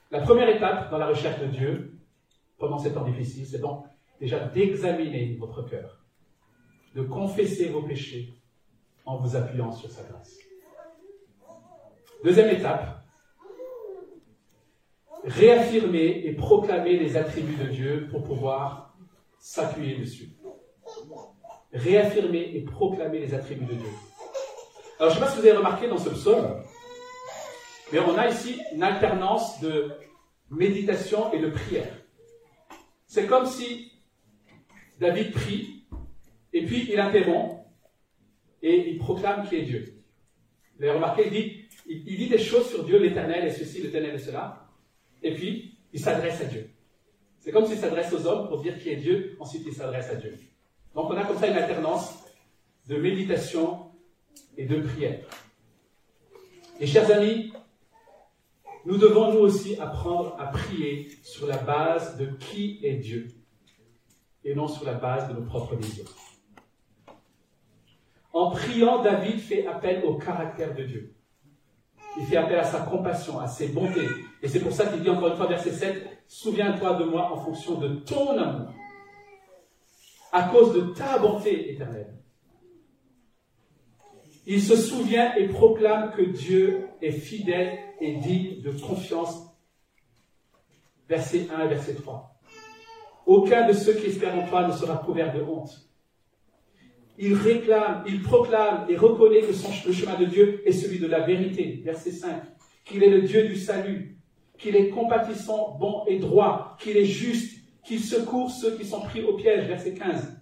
La 0.09 0.21
première 0.21 0.49
étape 0.49 0.89
dans 0.89 0.97
la 0.97 1.05
recherche 1.05 1.39
de 1.39 1.45
Dieu, 1.45 1.99
pendant 2.57 2.79
ces 2.79 2.91
temps 2.91 3.03
difficiles, 3.03 3.45
c'est 3.45 3.59
donc 3.59 3.85
déjà 4.19 4.39
d'examiner 4.39 5.37
votre 5.39 5.61
cœur, 5.69 6.03
de 6.95 7.03
confesser 7.03 7.69
vos 7.69 7.83
péchés 7.83 8.33
en 9.05 9.17
vous 9.17 9.35
appuyant 9.35 9.71
sur 9.71 9.91
sa 9.91 10.01
grâce. 10.01 10.35
Deuxième 12.23 12.49
étape, 12.49 13.05
réaffirmer 15.25 16.25
et 16.25 16.33
proclamer 16.33 16.97
les 16.97 17.17
attributs 17.17 17.63
de 17.63 17.69
Dieu 17.69 18.07
pour 18.09 18.23
pouvoir 18.23 18.97
s'appuyer 19.37 19.95
dessus. 19.95 20.31
Réaffirmer 21.71 22.55
et 22.55 22.63
proclamer 22.63 23.19
les 23.19 23.35
attributs 23.35 23.65
de 23.65 23.75
Dieu. 23.75 23.91
Alors, 25.03 25.15
je 25.15 25.19
ne 25.19 25.25
sais 25.25 25.29
pas 25.29 25.35
si 25.35 25.41
vous 25.41 25.47
avez 25.47 25.57
remarqué 25.57 25.87
dans 25.89 25.97
ce 25.97 26.07
psaume, 26.07 26.63
mais 27.91 27.99
on 27.99 28.17
a 28.17 28.29
ici 28.29 28.57
une 28.71 28.83
alternance 28.83 29.59
de 29.59 29.91
méditation 30.49 31.33
et 31.33 31.39
de 31.39 31.49
prière. 31.49 31.93
C'est 33.05 33.27
comme 33.27 33.45
si 33.45 33.91
David 35.01 35.33
prie, 35.33 35.83
et 36.53 36.65
puis 36.65 36.87
il 36.89 36.97
interrompt, 37.01 37.65
et 38.61 38.91
il 38.91 38.97
proclame 38.97 39.45
qui 39.45 39.57
est 39.57 39.63
Dieu. 39.63 40.05
Vous 40.77 40.85
avez 40.85 40.93
remarqué, 40.93 41.29
il 41.85 42.05
dit, 42.05 42.29
des 42.29 42.37
choses 42.37 42.69
sur 42.69 42.85
Dieu, 42.85 42.97
l'éternel 42.97 43.45
et 43.45 43.51
ceci, 43.51 43.81
l'éternel 43.81 44.15
et 44.15 44.19
cela, 44.19 44.69
et 45.21 45.33
puis 45.33 45.79
il 45.91 45.99
s'adresse 45.99 46.39
à 46.39 46.45
Dieu. 46.45 46.69
C'est 47.39 47.51
comme 47.51 47.65
s'il 47.65 47.77
s'adresse 47.77 48.13
aux 48.13 48.25
hommes 48.25 48.47
pour 48.47 48.61
dire 48.61 48.81
qui 48.81 48.91
est 48.91 48.95
Dieu, 48.95 49.35
ensuite 49.41 49.63
il 49.67 49.73
s'adresse 49.73 50.09
à 50.09 50.15
Dieu. 50.15 50.39
Donc 50.95 51.11
on 51.11 51.17
a 51.17 51.25
comme 51.25 51.39
ça 51.39 51.47
une 51.47 51.57
alternance 51.57 52.23
de 52.87 52.95
méditation 52.95 53.89
et 54.57 54.65
de 54.65 54.81
prière. 54.81 55.25
Et 56.79 56.87
chers 56.87 57.09
amis, 57.11 57.53
nous 58.85 58.97
devons 58.97 59.33
nous 59.33 59.39
aussi 59.39 59.79
apprendre 59.79 60.35
à 60.39 60.47
prier 60.47 61.09
sur 61.23 61.47
la 61.47 61.57
base 61.57 62.17
de 62.17 62.25
qui 62.25 62.79
est 62.83 62.95
Dieu 62.95 63.27
et 64.43 64.53
non 64.55 64.67
sur 64.67 64.85
la 64.85 64.93
base 64.93 65.29
de 65.29 65.33
nos 65.33 65.45
propres 65.45 65.75
désirs. 65.75 66.13
En 68.33 68.49
priant, 68.49 69.01
David 69.01 69.39
fait 69.39 69.67
appel 69.67 70.03
au 70.03 70.15
caractère 70.15 70.75
de 70.75 70.83
Dieu. 70.83 71.15
Il 72.17 72.25
fait 72.25 72.37
appel 72.37 72.59
à 72.59 72.63
sa 72.63 72.79
compassion, 72.79 73.39
à 73.39 73.47
ses 73.47 73.69
bontés. 73.69 74.07
Et 74.41 74.47
c'est 74.47 74.59
pour 74.59 74.71
ça 74.71 74.87
qu'il 74.87 75.01
dit 75.01 75.09
encore 75.09 75.29
une 75.29 75.37
fois, 75.37 75.47
verset 75.47 75.71
7, 75.71 76.09
Souviens-toi 76.27 76.95
de 76.95 77.03
moi 77.03 77.31
en 77.31 77.37
fonction 77.37 77.75
de 77.75 77.99
ton 77.99 78.37
amour, 78.37 78.73
à 80.31 80.43
cause 80.43 80.73
de 80.73 80.93
ta 80.93 81.19
bonté 81.19 81.71
éternelle. 81.71 82.22
Il 84.45 84.61
se 84.61 84.75
souvient 84.75 85.35
et 85.35 85.47
proclame 85.47 86.11
que 86.11 86.21
Dieu 86.21 86.87
est 87.01 87.11
fidèle 87.11 87.79
et 87.99 88.15
digne 88.15 88.61
de 88.61 88.71
confiance. 88.71 89.47
Verset 91.07 91.47
1 91.53 91.65
et 91.65 91.67
verset 91.67 91.95
3. 91.95 92.39
Aucun 93.25 93.67
de 93.67 93.73
ceux 93.73 93.93
qui 93.93 94.07
espèrent 94.07 94.35
en 94.35 94.47
toi 94.47 94.67
ne 94.67 94.73
sera 94.73 94.97
couvert 94.97 95.33
de 95.33 95.41
honte 95.41 95.89
il 97.17 97.33
réclame, 97.35 98.03
il 98.07 98.21
proclame 98.21 98.85
et 98.89 98.95
reconnaît 98.95 99.41
que 99.41 99.87
le 99.87 99.93
chemin 99.93 100.19
de 100.19 100.25
Dieu 100.25 100.61
est 100.65 100.71
celui 100.71 100.99
de 100.99 101.07
la 101.07 101.21
vérité. 101.21 101.81
Verset 101.83 102.11
5. 102.11 102.43
Qu'il 102.85 103.03
est 103.03 103.09
le 103.09 103.21
Dieu 103.21 103.47
du 103.47 103.55
salut, 103.55 104.17
qu'il 104.57 104.75
est 104.75 104.89
compatissant, 104.89 105.77
bon 105.79 106.03
et 106.07 106.17
droit, 106.17 106.75
qu'il 106.79 106.97
est 106.97 107.05
juste, 107.05 107.59
qu'il 107.83 107.99
secourt 107.99 108.49
ceux 108.49 108.75
qui 108.77 108.85
sont 108.85 109.01
pris 109.01 109.23
au 109.23 109.35
piège. 109.35 109.67
Verset 109.67 109.93
15. 109.93 110.41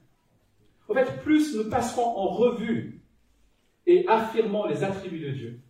En 0.89 0.93
fait, 0.93 1.21
plus 1.21 1.55
nous 1.55 1.69
passerons 1.69 2.17
en 2.17 2.27
revue 2.29 3.00
et 3.85 4.07
affirmons 4.07 4.67
les 4.67 4.83
attributs 4.83 5.19
de 5.19 5.31
Dieu, 5.31 5.61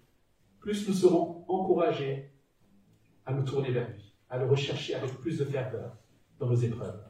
plus 0.59 0.87
nous 0.87 0.93
serons 0.93 1.45
encouragés 1.47 2.31
à 3.25 3.33
nous 3.33 3.43
tourner 3.43 3.71
vers 3.71 3.89
lui, 3.89 4.13
à 4.29 4.37
le 4.37 4.45
rechercher 4.45 4.95
avec 4.95 5.11
plus 5.15 5.37
de 5.37 5.45
ferveur 5.45 5.95
dans 6.39 6.47
nos 6.47 6.55
épreuves. 6.55 7.03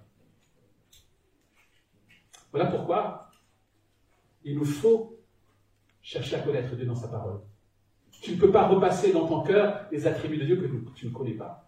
Voilà 2.52 2.70
pourquoi 2.70 3.30
il 4.44 4.58
nous 4.58 4.66
faut 4.66 5.20
chercher 6.02 6.36
à 6.36 6.40
connaître 6.40 6.76
Dieu 6.76 6.86
dans 6.86 6.96
sa 6.96 7.08
parole. 7.08 7.42
Tu 8.22 8.36
ne 8.36 8.40
peux 8.40 8.52
pas 8.52 8.68
repasser 8.68 9.14
dans 9.14 9.28
ton 9.28 9.44
cœur 9.44 9.88
les 9.92 10.06
attributs 10.06 10.38
de 10.38 10.46
Dieu 10.46 10.56
que 10.58 10.92
tu 10.94 11.08
ne 11.08 11.12
connais 11.12 11.34
pas. 11.34 11.68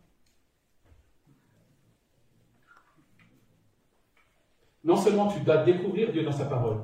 Non 4.84 4.98
seulement 4.98 5.30
tu 5.32 5.40
dois 5.40 5.64
découvrir 5.64 6.12
Dieu 6.12 6.24
dans 6.24 6.32
sa 6.32 6.46
parole, 6.46 6.84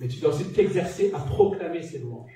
mais 0.00 0.08
tu 0.08 0.18
dois 0.18 0.30
aussi 0.30 0.50
t'exercer 0.50 1.12
à 1.12 1.20
proclamer 1.20 1.82
ses 1.82 1.98
louanges. 1.98 2.32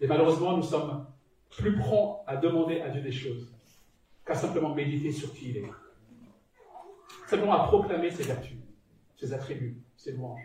Et 0.00 0.06
malheureusement, 0.08 0.56
nous 0.56 0.64
sommes 0.64 1.06
plus 1.48 1.76
prompts 1.78 2.24
à 2.26 2.36
demander 2.36 2.80
à 2.80 2.90
Dieu 2.90 3.00
des 3.00 3.12
choses 3.12 3.48
qu'à 4.26 4.34
simplement 4.34 4.74
méditer 4.74 5.12
sur 5.12 5.32
qui 5.32 5.50
il 5.50 5.56
est. 5.58 5.70
Simplement 7.28 7.52
à 7.52 7.68
proclamer 7.68 8.10
ses 8.10 8.24
vertus, 8.24 8.56
ses 9.16 9.32
attributs, 9.32 9.80
ses 9.96 10.12
louanges. 10.12 10.44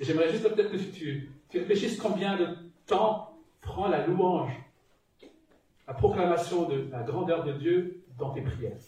Et 0.00 0.04
j'aimerais 0.04 0.30
juste 0.32 0.48
peut-être 0.48 0.72
que 0.72 0.76
tu, 0.76 1.30
tu 1.48 1.58
réfléchisses 1.60 1.96
combien 1.96 2.36
de 2.36 2.48
temps 2.86 3.38
prend 3.60 3.86
la 3.86 4.04
louange, 4.04 4.50
la 5.86 5.94
proclamation 5.94 6.68
de 6.68 6.88
la 6.90 7.04
grandeur 7.04 7.44
de 7.44 7.52
Dieu 7.52 8.04
dans 8.18 8.30
tes 8.30 8.42
prières, 8.42 8.80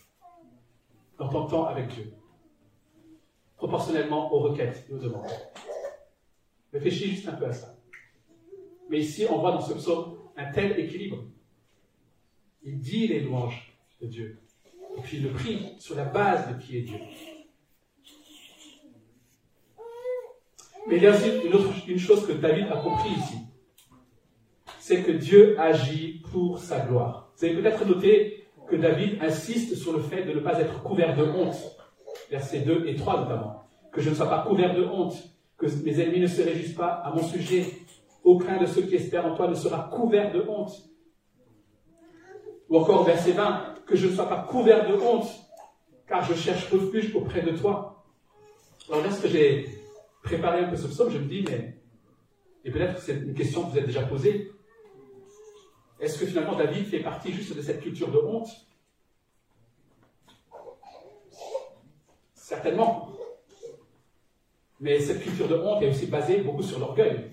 dans 1.18 1.28
ton 1.28 1.46
temps 1.46 1.66
avec 1.66 1.88
Dieu, 1.88 2.12
proportionnellement 3.66 4.32
aux 4.32 4.38
requêtes 4.38 4.86
et 4.88 4.94
aux 4.94 4.98
demandes. 4.98 5.26
Réfléchis 6.72 7.10
juste 7.10 7.28
un 7.28 7.32
peu 7.32 7.46
à 7.46 7.52
ça. 7.52 7.76
Mais 8.88 9.00
ici, 9.00 9.26
on 9.28 9.38
voit 9.38 9.50
dans 9.50 9.60
ce 9.60 9.74
psaume 9.74 10.18
un 10.36 10.52
tel 10.52 10.78
équilibre. 10.78 11.24
Il 12.62 12.78
dit 12.78 13.08
les 13.08 13.20
louanges 13.20 13.76
de 14.00 14.06
Dieu. 14.06 14.38
Et 14.96 15.00
puis 15.00 15.16
il 15.16 15.24
le 15.24 15.30
prie 15.30 15.74
sur 15.80 15.96
la 15.96 16.04
base 16.04 16.48
de 16.48 16.62
qui 16.62 16.78
est 16.78 16.82
Dieu. 16.82 16.98
Mais 20.86 20.98
il 20.98 21.02
y 21.02 21.06
a 21.08 21.10
aussi 21.10 21.28
une, 21.44 21.54
autre, 21.54 21.72
une 21.88 21.98
chose 21.98 22.24
que 22.24 22.32
David 22.32 22.68
a 22.68 22.76
compris 22.76 23.10
ici. 23.10 23.38
C'est 24.78 25.02
que 25.02 25.10
Dieu 25.10 25.58
agit 25.58 26.22
pour 26.30 26.60
sa 26.60 26.86
gloire. 26.86 27.32
Vous 27.36 27.44
avez 27.44 27.60
peut-être 27.60 27.84
noté 27.84 28.46
que 28.68 28.76
David 28.76 29.20
insiste 29.20 29.74
sur 29.74 29.92
le 29.92 30.00
fait 30.00 30.22
de 30.22 30.32
ne 30.32 30.40
pas 30.40 30.60
être 30.60 30.84
couvert 30.84 31.16
de 31.16 31.24
honte. 31.24 31.75
Versets 32.30 32.60
2 32.60 32.86
et 32.86 32.96
3 32.96 33.20
notamment. 33.20 33.64
Que 33.92 34.00
je 34.00 34.10
ne 34.10 34.14
sois 34.14 34.28
pas 34.28 34.42
couvert 34.42 34.74
de 34.74 34.84
honte. 34.84 35.16
Que 35.56 35.66
mes 35.84 36.00
ennemis 36.00 36.20
ne 36.20 36.26
se 36.26 36.42
réjouissent 36.42 36.74
pas 36.74 36.88
à 36.88 37.12
mon 37.14 37.22
sujet. 37.22 37.66
Aucun 38.24 38.58
de 38.58 38.66
ceux 38.66 38.82
qui 38.82 38.96
espèrent 38.96 39.26
en 39.26 39.34
toi 39.34 39.48
ne 39.48 39.54
sera 39.54 39.88
couvert 39.92 40.32
de 40.32 40.44
honte. 40.48 40.72
Ou 42.68 42.78
encore 42.78 43.04
verset 43.04 43.32
20. 43.32 43.74
Que 43.86 43.96
je 43.96 44.08
ne 44.08 44.12
sois 44.12 44.28
pas 44.28 44.42
couvert 44.42 44.88
de 44.88 44.94
honte. 44.94 45.28
Car 46.06 46.24
je 46.24 46.34
cherche 46.34 46.70
refuge 46.70 47.14
auprès 47.14 47.42
de 47.42 47.56
toi. 47.56 48.04
Alors 48.88 49.02
lorsque 49.02 49.26
j'ai 49.26 49.66
préparer 50.26 50.64
un 50.64 50.68
peu 50.68 50.76
ce 50.76 50.88
psaume, 50.88 51.10
je 51.10 51.18
me 51.18 51.24
dis, 51.24 51.44
mais, 51.48 51.78
et 52.64 52.70
peut-être 52.70 53.00
c'est 53.00 53.14
une 53.14 53.34
question 53.34 53.62
que 53.62 53.70
vous 53.70 53.78
avez 53.78 53.86
déjà 53.86 54.02
posée, 54.02 54.52
est-ce 56.00 56.18
que 56.18 56.26
finalement 56.26 56.56
David 56.56 56.86
fait 56.86 57.00
partie 57.00 57.32
juste 57.32 57.56
de 57.56 57.62
cette 57.62 57.80
culture 57.80 58.10
de 58.10 58.18
honte? 58.18 58.48
Certainement. 62.46 63.10
Mais 64.78 65.00
cette 65.00 65.20
culture 65.20 65.48
de 65.48 65.56
honte 65.56 65.82
est 65.82 65.88
aussi 65.88 66.06
basée 66.06 66.42
beaucoup 66.42 66.62
sur 66.62 66.78
l'orgueil. 66.78 67.32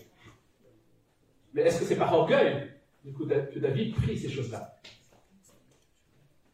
Mais 1.53 1.61
est-ce 1.61 1.81
que 1.81 1.85
c'est 1.85 1.97
par 1.97 2.11
orgueil 2.11 2.71
que 3.05 3.59
David 3.59 3.93
prie 3.93 4.17
ces 4.17 4.31
choses-là? 4.31 4.75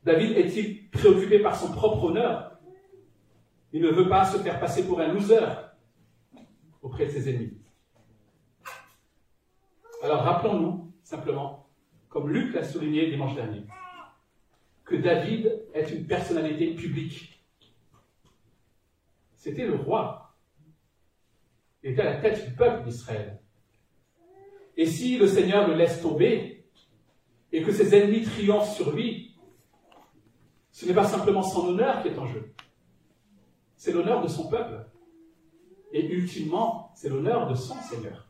David 0.04 0.36
est-il 0.36 0.90
préoccupé 0.90 1.40
par 1.40 1.56
son 1.56 1.72
propre 1.72 2.04
honneur? 2.04 2.60
Il 3.72 3.82
ne 3.82 3.92
veut 3.92 4.10
pas 4.10 4.26
se 4.26 4.38
faire 4.40 4.60
passer 4.60 4.86
pour 4.86 5.00
un 5.00 5.08
loser 5.08 5.40
auprès 6.82 7.06
de 7.06 7.12
ses 7.12 7.30
ennemis. 7.30 7.62
Alors 10.04 10.20
rappelons-nous 10.24 10.92
simplement, 11.02 11.70
comme 12.10 12.30
Luc 12.30 12.54
l'a 12.54 12.66
souligné 12.66 13.10
dimanche 13.10 13.36
dernier, 13.36 13.64
que 14.84 14.98
David 14.98 15.62
est 15.74 15.90
une 15.92 16.06
personnalité 16.06 16.76
publique. 16.76 17.39
C'était 19.40 19.66
le 19.66 19.76
roi. 19.76 20.36
Il 21.82 21.92
était 21.92 22.02
à 22.02 22.14
la 22.14 22.22
tête 22.22 22.46
du 22.46 22.54
peuple 22.54 22.84
d'Israël. 22.84 23.40
Et 24.76 24.86
si 24.86 25.18
le 25.18 25.28
Seigneur 25.28 25.66
le 25.66 25.76
laisse 25.76 26.02
tomber 26.02 26.66
et 27.54 27.64
que 27.64 27.72
ses 27.72 27.96
ennemis 27.96 28.24
triomphent 28.24 28.76
sur 28.76 28.92
lui, 28.92 29.38
ce 30.72 30.86
n'est 30.86 30.94
pas 30.94 31.06
simplement 31.08 31.42
son 31.42 31.70
honneur 31.70 32.02
qui 32.02 32.10
est 32.10 32.20
en 32.20 32.26
jeu, 32.26 32.54
c'est 33.78 33.94
l'honneur 33.94 34.22
de 34.22 34.28
son 34.28 34.50
peuple. 34.50 34.86
Et 35.94 36.06
ultimement, 36.06 36.92
c'est 36.94 37.08
l'honneur 37.08 37.48
de 37.48 37.56
son 37.56 37.76
Seigneur. 37.76 38.28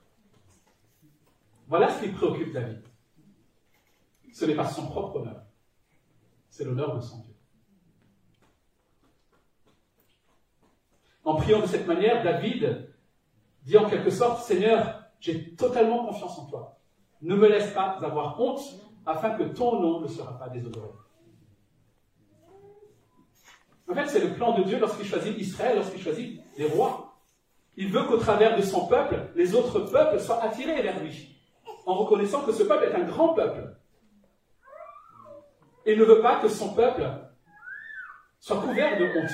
Voilà 1.68 1.90
ce 1.90 2.04
qui 2.04 2.10
préoccupe 2.10 2.54
David. 2.54 2.84
Ce 4.32 4.46
n'est 4.46 4.56
pas 4.56 4.68
son 4.68 4.86
propre 4.86 5.18
honneur, 5.18 5.44
c'est 6.50 6.66
l'honneur 6.66 6.96
de 6.96 7.02
son 7.02 7.18
Dieu. 7.18 7.29
En 11.24 11.36
priant 11.36 11.60
de 11.60 11.68
cette 11.68 11.88
manière, 11.88 12.24
David 12.24 12.90
dit 13.64 13.78
en 13.78 13.90
quelque 13.90 14.10
sorte, 14.10 14.44
Seigneur, 14.44 15.04
j'ai 15.20 15.56
totalement 15.56 16.06
confiance 16.06 16.38
en 16.40 16.46
toi. 16.46 16.78
Ne 17.22 17.36
me 17.36 17.48
laisse 17.48 17.72
pas 17.74 17.98
avoir 18.02 18.40
honte 18.40 18.62
afin 19.06 19.32
que 19.32 19.44
ton 19.44 19.80
nom 19.82 20.00
ne 20.02 20.08
sera 20.08 20.38
pas 20.38 20.50
déshonoré. 20.50 20.90
En 23.90 23.96
fait, 23.96 24.08
c'est 24.08 24.20
le 24.20 24.34
plan 24.34 24.58
de 24.58 24.64
Dieu 24.64 24.80
lorsqu'il 24.80 25.06
choisit 25.06 25.38
Israël, 25.38 25.76
lorsqu'il 25.76 26.02
choisit 26.02 26.42
les 26.58 26.68
rois. 26.68 27.18
Il 27.76 27.92
veut 27.92 28.04
qu'au 28.04 28.18
travers 28.18 28.56
de 28.56 28.62
son 28.62 28.88
peuple, 28.88 29.32
les 29.36 29.56
autres 29.56 29.80
peuples 29.80 30.20
soient 30.20 30.44
attirés 30.44 30.82
vers 30.82 31.00
lui, 31.02 31.36
en 31.86 31.96
reconnaissant 31.96 32.44
que 32.44 32.52
ce 32.52 32.64
peuple 32.64 32.86
est 32.86 32.96
un 32.96 33.06
grand 33.06 33.34
peuple. 33.34 33.76
Il 35.86 35.98
ne 35.98 36.04
veut 36.04 36.22
pas 36.22 36.40
que 36.40 36.50
son 36.50 36.74
peuple 36.74 37.04
soit 38.40 38.62
couvert 38.62 39.00
de 39.00 39.06
honte 39.06 39.32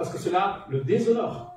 parce 0.00 0.12
que 0.14 0.18
cela 0.18 0.64
le 0.70 0.80
déshonore. 0.80 1.54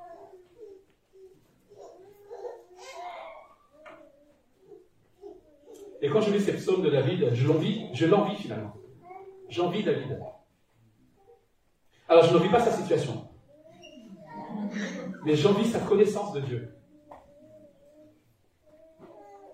Et 6.01 6.09
quand 6.09 6.19
je 6.19 6.29
lis 6.29 6.41
ces 6.41 6.51
psaumes 6.51 6.81
de 6.81 6.89
David, 6.89 7.33
je 7.33 7.47
l'envie, 7.47 7.87
je 7.93 8.05
l'envie 8.05 8.35
finalement. 8.35 8.73
J'envie 9.47 9.81
David. 9.81 10.19
Alors 12.09 12.25
je 12.25 12.33
n'envie 12.33 12.49
pas 12.49 12.59
sa 12.59 12.73
situation, 12.73 13.29
mais 15.23 15.37
j'envie 15.37 15.65
sa 15.65 15.79
connaissance 15.79 16.33
de 16.33 16.41
Dieu. 16.41 16.75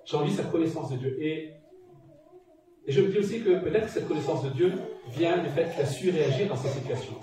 J'envie 0.04 0.34
sa 0.34 0.45
connaissance 0.45 0.89
de 0.89 0.97
Dieu. 0.97 1.23
Et, 1.23 1.54
et 2.88 2.91
je 2.91 3.02
me 3.02 3.10
dis 3.10 3.19
aussi 3.19 3.43
que 3.43 3.60
peut-être 3.60 3.88
cette 3.88 4.08
connaissance 4.08 4.43
de 4.45 4.49
Dieu 4.49 4.73
vient 5.10 5.38
du 5.38 5.49
fait 5.49 5.69
qu'il 5.71 5.82
a 5.82 5.86
su 5.86 6.10
réagir 6.10 6.47
dans 6.47 6.56
ces 6.56 6.69
situations. 6.69 7.19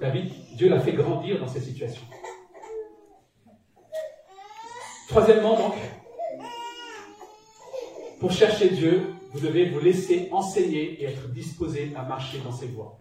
David, 0.00 0.30
Dieu 0.56 0.68
l'a 0.68 0.80
fait 0.80 0.92
grandir 0.92 1.40
dans 1.40 1.48
cette 1.48 1.62
situation. 1.62 2.02
Troisièmement, 5.08 5.56
donc, 5.56 5.74
pour 8.20 8.30
chercher 8.30 8.68
Dieu, 8.70 9.14
vous 9.32 9.40
devez 9.40 9.70
vous 9.70 9.80
laisser 9.80 10.28
enseigner 10.32 11.00
et 11.00 11.04
être 11.04 11.28
disposé 11.28 11.92
à 11.96 12.02
marcher 12.02 12.38
dans 12.40 12.52
ses 12.52 12.66
voies. 12.66 12.98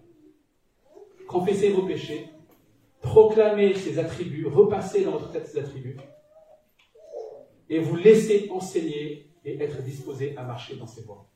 Confessez 1.28 1.70
vos 1.70 1.84
péchés, 1.84 2.30
proclamez 3.02 3.74
ses 3.74 4.00
attributs, 4.00 4.46
repassez 4.46 5.04
dans 5.04 5.12
votre 5.12 5.32
tête 5.32 5.48
ses 5.48 5.60
attributs, 5.60 5.98
et 7.70 7.80
vous 7.80 7.96
laissez 7.96 8.50
enseigner 8.52 9.32
et 9.44 9.62
être 9.62 9.82
disposé 9.82 10.36
à 10.38 10.44
marcher 10.44 10.76
dans 10.76 10.88
ses 10.88 11.02
voies. 11.02 11.28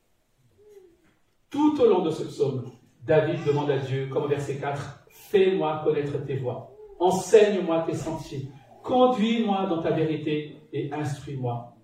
Tout 1.50 1.80
au 1.82 1.86
long 1.88 2.04
de 2.04 2.12
ce 2.12 2.24
psaume, 2.24 2.72
David 3.02 3.44
demande 3.46 3.72
à 3.72 3.80
Dieu, 3.80 4.08
comme 4.08 4.24
au 4.24 4.28
verset 4.28 4.58
4, 4.58 4.99
Fais-moi 5.30 5.82
connaître 5.84 6.18
tes 6.26 6.38
voies. 6.38 6.72
Enseigne-moi 7.00 7.84
tes 7.88 7.96
sentiers. 7.96 8.50
Conduis-moi 8.82 9.68
dans 9.68 9.80
ta 9.80 9.92
vérité 9.92 10.58
et 10.74 10.92
instruis-moi. 10.92 11.76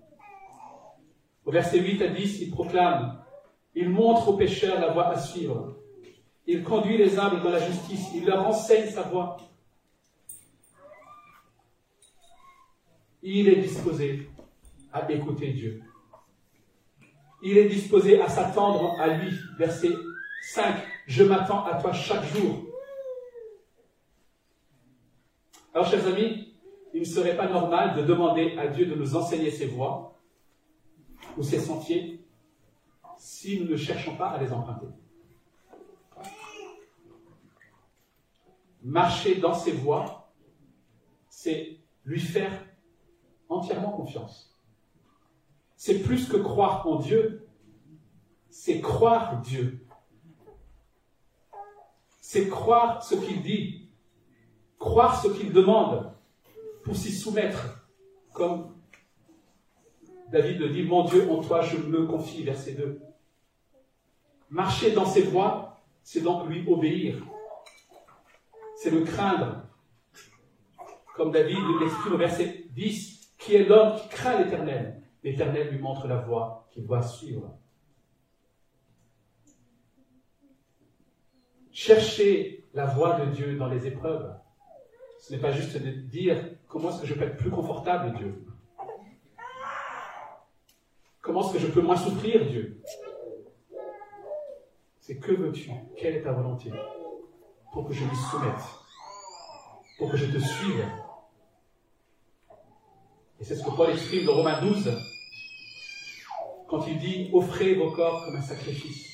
Au 1.44 1.52
verset 1.52 1.78
8 1.78 2.02
à 2.02 2.08
10, 2.08 2.40
il 2.40 2.50
proclame, 2.50 3.22
il 3.76 3.88
montre 3.88 4.30
aux 4.30 4.36
pécheurs 4.36 4.80
la 4.80 4.92
voie 4.92 5.10
à 5.10 5.18
suivre. 5.18 5.76
Il 6.44 6.64
conduit 6.64 6.98
les 6.98 7.20
humbles 7.20 7.40
dans 7.40 7.50
la 7.50 7.60
justice. 7.60 8.08
Il 8.16 8.26
leur 8.26 8.44
enseigne 8.48 8.90
sa 8.90 9.02
voie. 9.02 9.36
Il 13.22 13.48
est 13.48 13.60
disposé 13.60 14.28
à 14.92 15.08
écouter 15.12 15.52
Dieu. 15.52 15.82
Il 17.44 17.56
est 17.58 17.68
disposé 17.68 18.20
à 18.20 18.28
s'attendre 18.28 19.00
à 19.00 19.06
lui. 19.06 19.30
Verset 19.56 19.92
5. 20.42 20.76
Je 21.06 21.22
m'attends 21.22 21.64
à 21.64 21.80
toi 21.80 21.92
chaque 21.92 22.24
jour. 22.24 22.65
Alors, 25.76 25.90
chers 25.90 26.06
amis, 26.06 26.54
il 26.94 27.00
ne 27.00 27.04
serait 27.04 27.36
pas 27.36 27.50
normal 27.50 27.96
de 27.96 28.02
demander 28.02 28.56
à 28.56 28.66
Dieu 28.66 28.86
de 28.86 28.94
nous 28.94 29.14
enseigner 29.14 29.50
ses 29.50 29.66
voies 29.66 30.18
ou 31.36 31.42
ses 31.42 31.60
sentiers 31.60 32.24
si 33.18 33.60
nous 33.60 33.68
ne 33.68 33.76
cherchons 33.76 34.16
pas 34.16 34.28
à 34.28 34.42
les 34.42 34.54
emprunter. 34.54 34.86
Marcher 38.82 39.34
dans 39.34 39.52
ses 39.52 39.72
voies, 39.72 40.32
c'est 41.28 41.76
lui 42.06 42.20
faire 42.20 42.58
entièrement 43.50 43.90
confiance. 43.90 44.58
C'est 45.76 45.98
plus 45.98 46.26
que 46.26 46.38
croire 46.38 46.86
en 46.88 47.00
Dieu, 47.00 47.46
c'est 48.48 48.80
croire 48.80 49.42
Dieu. 49.42 49.86
C'est 52.22 52.48
croire 52.48 53.02
ce 53.02 53.14
qu'il 53.14 53.42
dit, 53.42 53.85
croire 54.78 55.20
ce 55.20 55.28
qu'il 55.28 55.52
demande 55.52 56.12
pour 56.84 56.96
s'y 56.96 57.12
soumettre, 57.12 57.86
comme 58.32 58.74
David 60.30 60.58
le 60.58 60.68
dit, 60.70 60.82
mon 60.82 61.04
Dieu, 61.04 61.30
en 61.30 61.40
toi 61.40 61.62
je 61.62 61.76
me 61.76 62.06
confie, 62.06 62.42
verset 62.42 62.72
2. 62.72 63.00
Marcher 64.50 64.92
dans 64.92 65.06
ses 65.06 65.22
voies, 65.22 65.80
c'est 66.02 66.20
donc 66.20 66.48
lui 66.48 66.64
obéir. 66.68 67.16
C'est 68.76 68.90
le 68.90 69.02
craindre. 69.02 69.62
Comme 71.16 71.32
David 71.32 71.58
l'exprime 71.80 72.14
au 72.14 72.18
verset 72.18 72.66
10, 72.70 73.34
qui 73.38 73.54
est 73.54 73.64
l'homme 73.64 73.96
qui 73.96 74.08
craint 74.08 74.42
l'Éternel. 74.42 75.02
L'Éternel 75.22 75.70
lui 75.70 75.78
montre 75.78 76.06
la 76.06 76.18
voie 76.18 76.68
qu'il 76.70 76.84
doit 76.84 77.02
suivre. 77.02 77.58
Chercher 81.72 82.64
la 82.74 82.86
voie 82.86 83.18
de 83.20 83.26
Dieu 83.32 83.56
dans 83.56 83.68
les 83.68 83.86
épreuves, 83.86 84.34
ce 85.18 85.32
n'est 85.32 85.40
pas 85.40 85.52
juste 85.52 85.76
de 85.76 85.90
dire 85.90 86.50
comment 86.68 86.90
est-ce 86.90 87.00
que 87.02 87.06
je 87.06 87.14
peux 87.14 87.24
être 87.24 87.36
plus 87.36 87.50
confortable, 87.50 88.16
Dieu. 88.16 88.46
Comment 91.22 91.42
est-ce 91.42 91.54
que 91.54 91.58
je 91.58 91.66
peux 91.66 91.82
moins 91.82 91.96
souffrir, 91.96 92.46
Dieu 92.46 92.80
C'est 95.00 95.16
que 95.16 95.32
veux-tu? 95.32 95.70
Quelle 95.96 96.16
est 96.16 96.22
ta 96.22 96.32
volonté? 96.32 96.70
Pour 97.72 97.88
que 97.88 97.92
je 97.92 98.04
m'y 98.04 98.16
soumette. 98.30 98.62
Pour 99.98 100.10
que 100.10 100.16
je 100.16 100.26
te 100.26 100.38
suive. 100.38 100.84
Et 103.40 103.44
c'est 103.44 103.56
ce 103.56 103.64
que 103.64 103.70
Paul 103.70 103.90
exprime 103.90 104.24
dans 104.24 104.36
Romains 104.36 104.60
12, 104.60 104.96
quand 106.68 106.86
il 106.86 106.98
dit 106.98 107.30
Offrez 107.32 107.74
vos 107.74 107.90
corps 107.90 108.24
comme 108.24 108.36
un 108.36 108.42
sacrifice, 108.42 109.12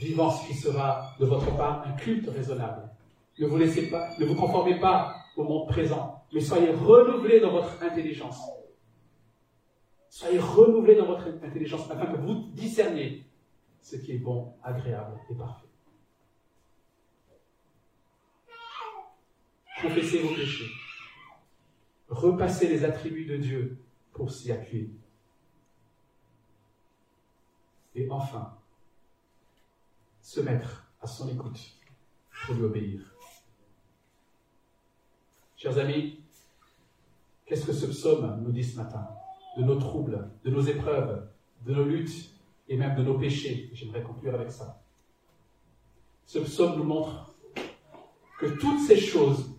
vivant 0.00 0.30
ce 0.30 0.46
qui 0.46 0.54
sera 0.54 1.14
de 1.18 1.26
votre 1.26 1.56
part 1.56 1.84
un 1.86 1.92
culte 1.92 2.28
raisonnable. 2.28 2.90
Ne 3.38 3.46
vous 3.46 3.56
laissez 3.56 3.88
pas, 3.88 4.10
ne 4.18 4.24
vous 4.24 4.34
conformez 4.34 4.80
pas 4.80 5.14
au 5.36 5.44
monde 5.44 5.68
présent, 5.68 6.24
mais 6.32 6.40
soyez 6.40 6.70
renouvelés 6.70 7.40
dans 7.40 7.52
votre 7.52 7.80
intelligence. 7.82 8.40
Soyez 10.08 10.40
renouvelés 10.40 10.96
dans 10.96 11.06
votre 11.06 11.28
intelligence 11.28 11.88
afin 11.90 12.06
que 12.06 12.16
vous 12.20 12.50
discerniez 12.52 13.24
ce 13.80 13.96
qui 13.96 14.12
est 14.12 14.18
bon, 14.18 14.54
agréable 14.62 15.20
et 15.30 15.34
parfait. 15.34 15.68
Confessez 19.80 20.18
vos 20.18 20.34
péchés. 20.34 20.68
Repassez 22.08 22.68
les 22.68 22.84
attributs 22.84 23.26
de 23.26 23.36
Dieu 23.36 23.78
pour 24.12 24.32
s'y 24.32 24.50
appuyer. 24.50 24.90
Et 27.94 28.10
enfin, 28.10 28.58
se 30.20 30.40
mettre 30.40 30.90
à 31.00 31.06
son 31.06 31.28
écoute 31.28 31.60
pour 32.44 32.56
lui 32.56 32.64
obéir. 32.64 33.17
Chers 35.58 35.76
amis, 35.76 36.20
qu'est-ce 37.44 37.66
que 37.66 37.72
ce 37.72 37.86
psaume 37.86 38.40
nous 38.44 38.52
dit 38.52 38.62
ce 38.62 38.76
matin 38.76 39.08
De 39.56 39.64
nos 39.64 39.74
troubles, 39.74 40.30
de 40.44 40.50
nos 40.50 40.60
épreuves, 40.60 41.28
de 41.66 41.74
nos 41.74 41.82
luttes 41.82 42.30
et 42.68 42.76
même 42.76 42.94
de 42.94 43.02
nos 43.02 43.18
péchés? 43.18 43.68
J'aimerais 43.72 44.04
conclure 44.04 44.34
avec 44.34 44.52
ça. 44.52 44.80
Ce 46.26 46.38
psaume 46.38 46.76
nous 46.76 46.84
montre 46.84 47.34
que 48.38 48.46
toutes 48.46 48.78
ces 48.86 48.96
choses 48.96 49.50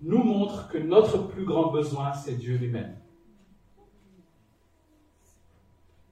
nous 0.00 0.24
montrent 0.24 0.68
que 0.68 0.78
notre 0.78 1.28
plus 1.28 1.44
grand 1.44 1.70
besoin, 1.70 2.14
c'est 2.14 2.36
Dieu 2.36 2.56
lui-même. 2.56 2.98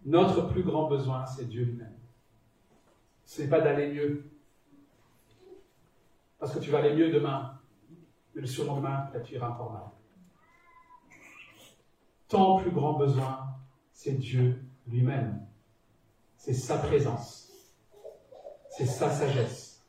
Notre 0.05 0.47
plus 0.49 0.63
grand 0.63 0.91
besoin, 0.91 1.25
c'est 1.25 1.49
Dieu 1.49 1.65
lui-même. 1.65 1.97
Ce 3.25 3.41
n'est 3.41 3.49
pas 3.49 3.63
d'aller 3.63 3.95
mieux. 3.95 4.31
Parce 6.39 6.53
que 6.53 6.59
tu 6.59 6.71
vas 6.71 6.81
aller 6.81 6.95
mieux 6.95 7.11
demain 7.11 7.58
mais 8.39 8.43
le 8.43 8.47
surlendemain, 8.47 9.11
encore 9.43 9.73
mal. 9.73 9.83
ton 12.29 12.61
plus 12.61 12.71
grand 12.71 12.93
besoin, 12.93 13.49
c'est 13.91 14.13
Dieu 14.13 14.63
lui-même. 14.87 15.45
C'est 16.37 16.55
sa 16.55 16.79
présence. 16.79 17.51
C'est 18.71 18.87
sa 18.87 19.11
sagesse. 19.11 19.85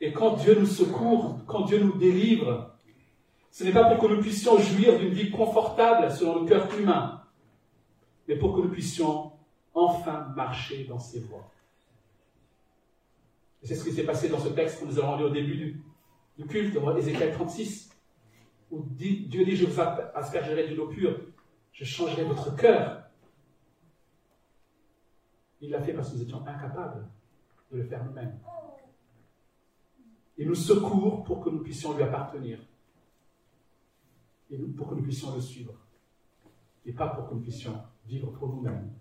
Et 0.00 0.12
quand 0.12 0.34
Dieu 0.38 0.58
nous 0.58 0.66
secourt, 0.66 1.38
quand 1.46 1.66
Dieu 1.66 1.78
nous 1.80 1.96
délivre, 1.96 2.74
ce 3.52 3.62
n'est 3.62 3.72
pas 3.72 3.84
pour 3.84 4.02
que 4.02 4.12
nous 4.12 4.20
puissions 4.20 4.58
jouir 4.58 4.98
d'une 4.98 5.12
vie 5.12 5.30
confortable 5.30 6.10
selon 6.10 6.40
le 6.42 6.48
cœur 6.48 6.76
humain, 6.76 7.22
mais 8.26 8.34
pour 8.34 8.56
que 8.56 8.62
nous 8.62 8.70
puissions 8.70 9.30
enfin 9.74 10.32
marcher 10.34 10.86
dans 10.86 10.98
ses 10.98 11.20
voies. 11.20 11.48
C'est 13.62 13.74
ce 13.74 13.84
qui 13.84 13.92
s'est 13.92 14.04
passé 14.04 14.28
dans 14.28 14.38
ce 14.38 14.48
texte 14.48 14.80
que 14.80 14.84
nous 14.86 14.98
avons 14.98 15.16
lu 15.16 15.24
au 15.24 15.30
début 15.30 15.56
du, 15.56 15.82
du 16.38 16.46
culte, 16.46 16.78
Ézéchiel 16.98 17.32
36, 17.32 17.90
où 18.70 18.82
Dieu 18.90 19.44
dit, 19.44 19.56
je 19.56 19.66
vous 19.66 19.80
aspergerai 20.14 20.68
d'une 20.68 20.80
eau 20.80 20.88
pure, 20.88 21.18
je 21.72 21.84
changerai 21.84 22.24
votre 22.24 22.54
cœur. 22.54 23.04
Il 25.60 25.70
l'a 25.70 25.82
fait 25.82 25.92
parce 25.92 26.10
que 26.10 26.16
nous 26.16 26.22
étions 26.22 26.46
incapables 26.46 27.08
de 27.72 27.78
le 27.78 27.84
faire 27.84 28.04
nous-mêmes. 28.04 28.38
Il 30.36 30.46
nous 30.46 30.54
secourt 30.54 31.24
pour 31.24 31.40
que 31.42 31.50
nous 31.50 31.62
puissions 31.62 31.96
lui 31.96 32.04
appartenir. 32.04 32.60
Et 34.50 34.56
pour 34.56 34.88
que 34.88 34.94
nous 34.94 35.02
puissions 35.02 35.34
le 35.34 35.40
suivre. 35.40 35.74
Et 36.86 36.92
pas 36.92 37.08
pour 37.08 37.28
que 37.28 37.34
nous 37.34 37.40
puissions 37.40 37.82
vivre 38.06 38.30
pour 38.30 38.48
nous-mêmes. 38.48 38.92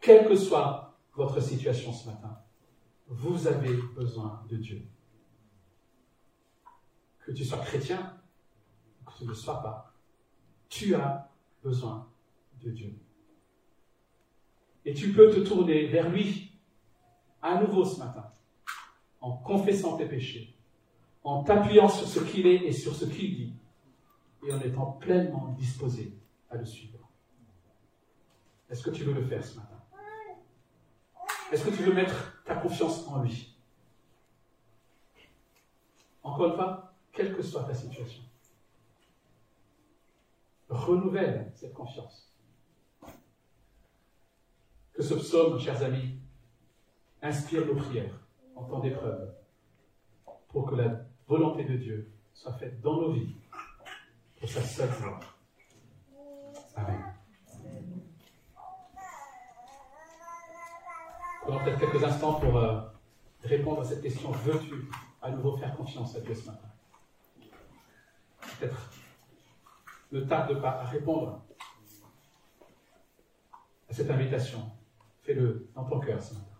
Quelle 0.00 0.26
que 0.26 0.34
soit 0.34 0.98
votre 1.14 1.40
situation 1.40 1.92
ce 1.92 2.08
matin, 2.08 2.38
vous 3.08 3.46
avez 3.46 3.74
besoin 3.94 4.44
de 4.48 4.56
Dieu. 4.56 4.82
Que 7.24 7.32
tu 7.32 7.44
sois 7.44 7.58
chrétien, 7.58 8.18
que 9.06 9.12
tu 9.16 9.24
ne 9.24 9.28
le 9.28 9.34
sois 9.34 9.62
pas, 9.62 9.94
tu 10.68 10.94
as 10.94 11.30
besoin 11.62 12.08
de 12.62 12.70
Dieu. 12.70 12.94
Et 14.84 14.94
tu 14.94 15.12
peux 15.12 15.30
te 15.30 15.40
tourner 15.40 15.86
vers 15.86 16.10
lui 16.10 16.58
à 17.40 17.60
nouveau 17.60 17.84
ce 17.84 17.98
matin, 17.98 18.32
en 19.20 19.36
confessant 19.36 19.96
tes 19.96 20.06
péchés, 20.06 20.56
en 21.22 21.44
t'appuyant 21.44 21.88
sur 21.88 22.06
ce 22.08 22.20
qu'il 22.20 22.46
est 22.46 22.64
et 22.64 22.72
sur 22.72 22.94
ce 22.94 23.04
qu'il 23.04 23.36
dit, 23.36 23.54
et 24.44 24.52
en 24.52 24.60
étant 24.60 24.92
pleinement 24.92 25.54
disposé 25.58 26.18
à 26.50 26.56
le 26.56 26.64
suivre. 26.64 26.98
Est-ce 28.68 28.82
que 28.82 28.90
tu 28.90 29.04
veux 29.04 29.12
le 29.12 29.22
faire 29.22 29.44
ce 29.44 29.56
matin? 29.56 29.78
Est-ce 31.52 31.64
que 31.64 31.76
tu 31.76 31.82
veux 31.82 31.92
mettre 31.92 32.41
ta 32.44 32.56
confiance 32.56 33.06
en 33.08 33.22
lui 33.22 33.54
Encore 36.22 36.46
une 36.46 36.54
fois, 36.54 36.92
quelle 37.12 37.34
que 37.34 37.42
soit 37.42 37.64
ta 37.64 37.74
situation, 37.74 38.22
renouvelle 40.68 41.50
cette 41.54 41.74
confiance. 41.74 42.32
Que 44.92 45.02
ce 45.02 45.14
psaume, 45.14 45.58
chers 45.58 45.82
amis, 45.82 46.18
inspire 47.20 47.66
nos 47.66 47.76
prières 47.76 48.18
en 48.54 48.64
temps 48.64 48.80
d'épreuve, 48.80 49.34
pour 50.48 50.70
que 50.70 50.74
la 50.76 51.00
volonté 51.26 51.64
de 51.64 51.76
Dieu 51.76 52.12
soit 52.34 52.52
faite 52.52 52.80
dans 52.80 52.96
nos 52.96 53.12
vies, 53.12 53.34
pour 54.38 54.48
sa 54.48 54.62
seule 54.62 54.90
gloire. 54.90 55.36
Amen. 56.76 57.11
Peut-être 61.58 61.78
quelques 61.78 62.02
instants 62.02 62.34
pour 62.34 62.56
euh, 62.56 62.80
répondre 63.44 63.82
à 63.82 63.84
cette 63.84 64.02
question. 64.02 64.30
Veux-tu 64.30 64.88
à 65.20 65.30
nouveau 65.30 65.56
faire 65.56 65.74
confiance 65.76 66.16
à 66.16 66.20
Dieu 66.20 66.34
ce 66.34 66.46
matin? 66.46 66.68
Peut-être 68.58 68.90
ne 70.12 70.20
tarde 70.20 70.60
pas 70.60 70.80
à 70.80 70.84
répondre 70.84 71.42
à 73.88 73.92
cette 73.92 74.10
invitation. 74.10 74.60
Fais-le 75.22 75.68
dans 75.74 75.84
ton 75.84 76.00
cœur 76.00 76.22
ce 76.22 76.34
matin. 76.34 76.51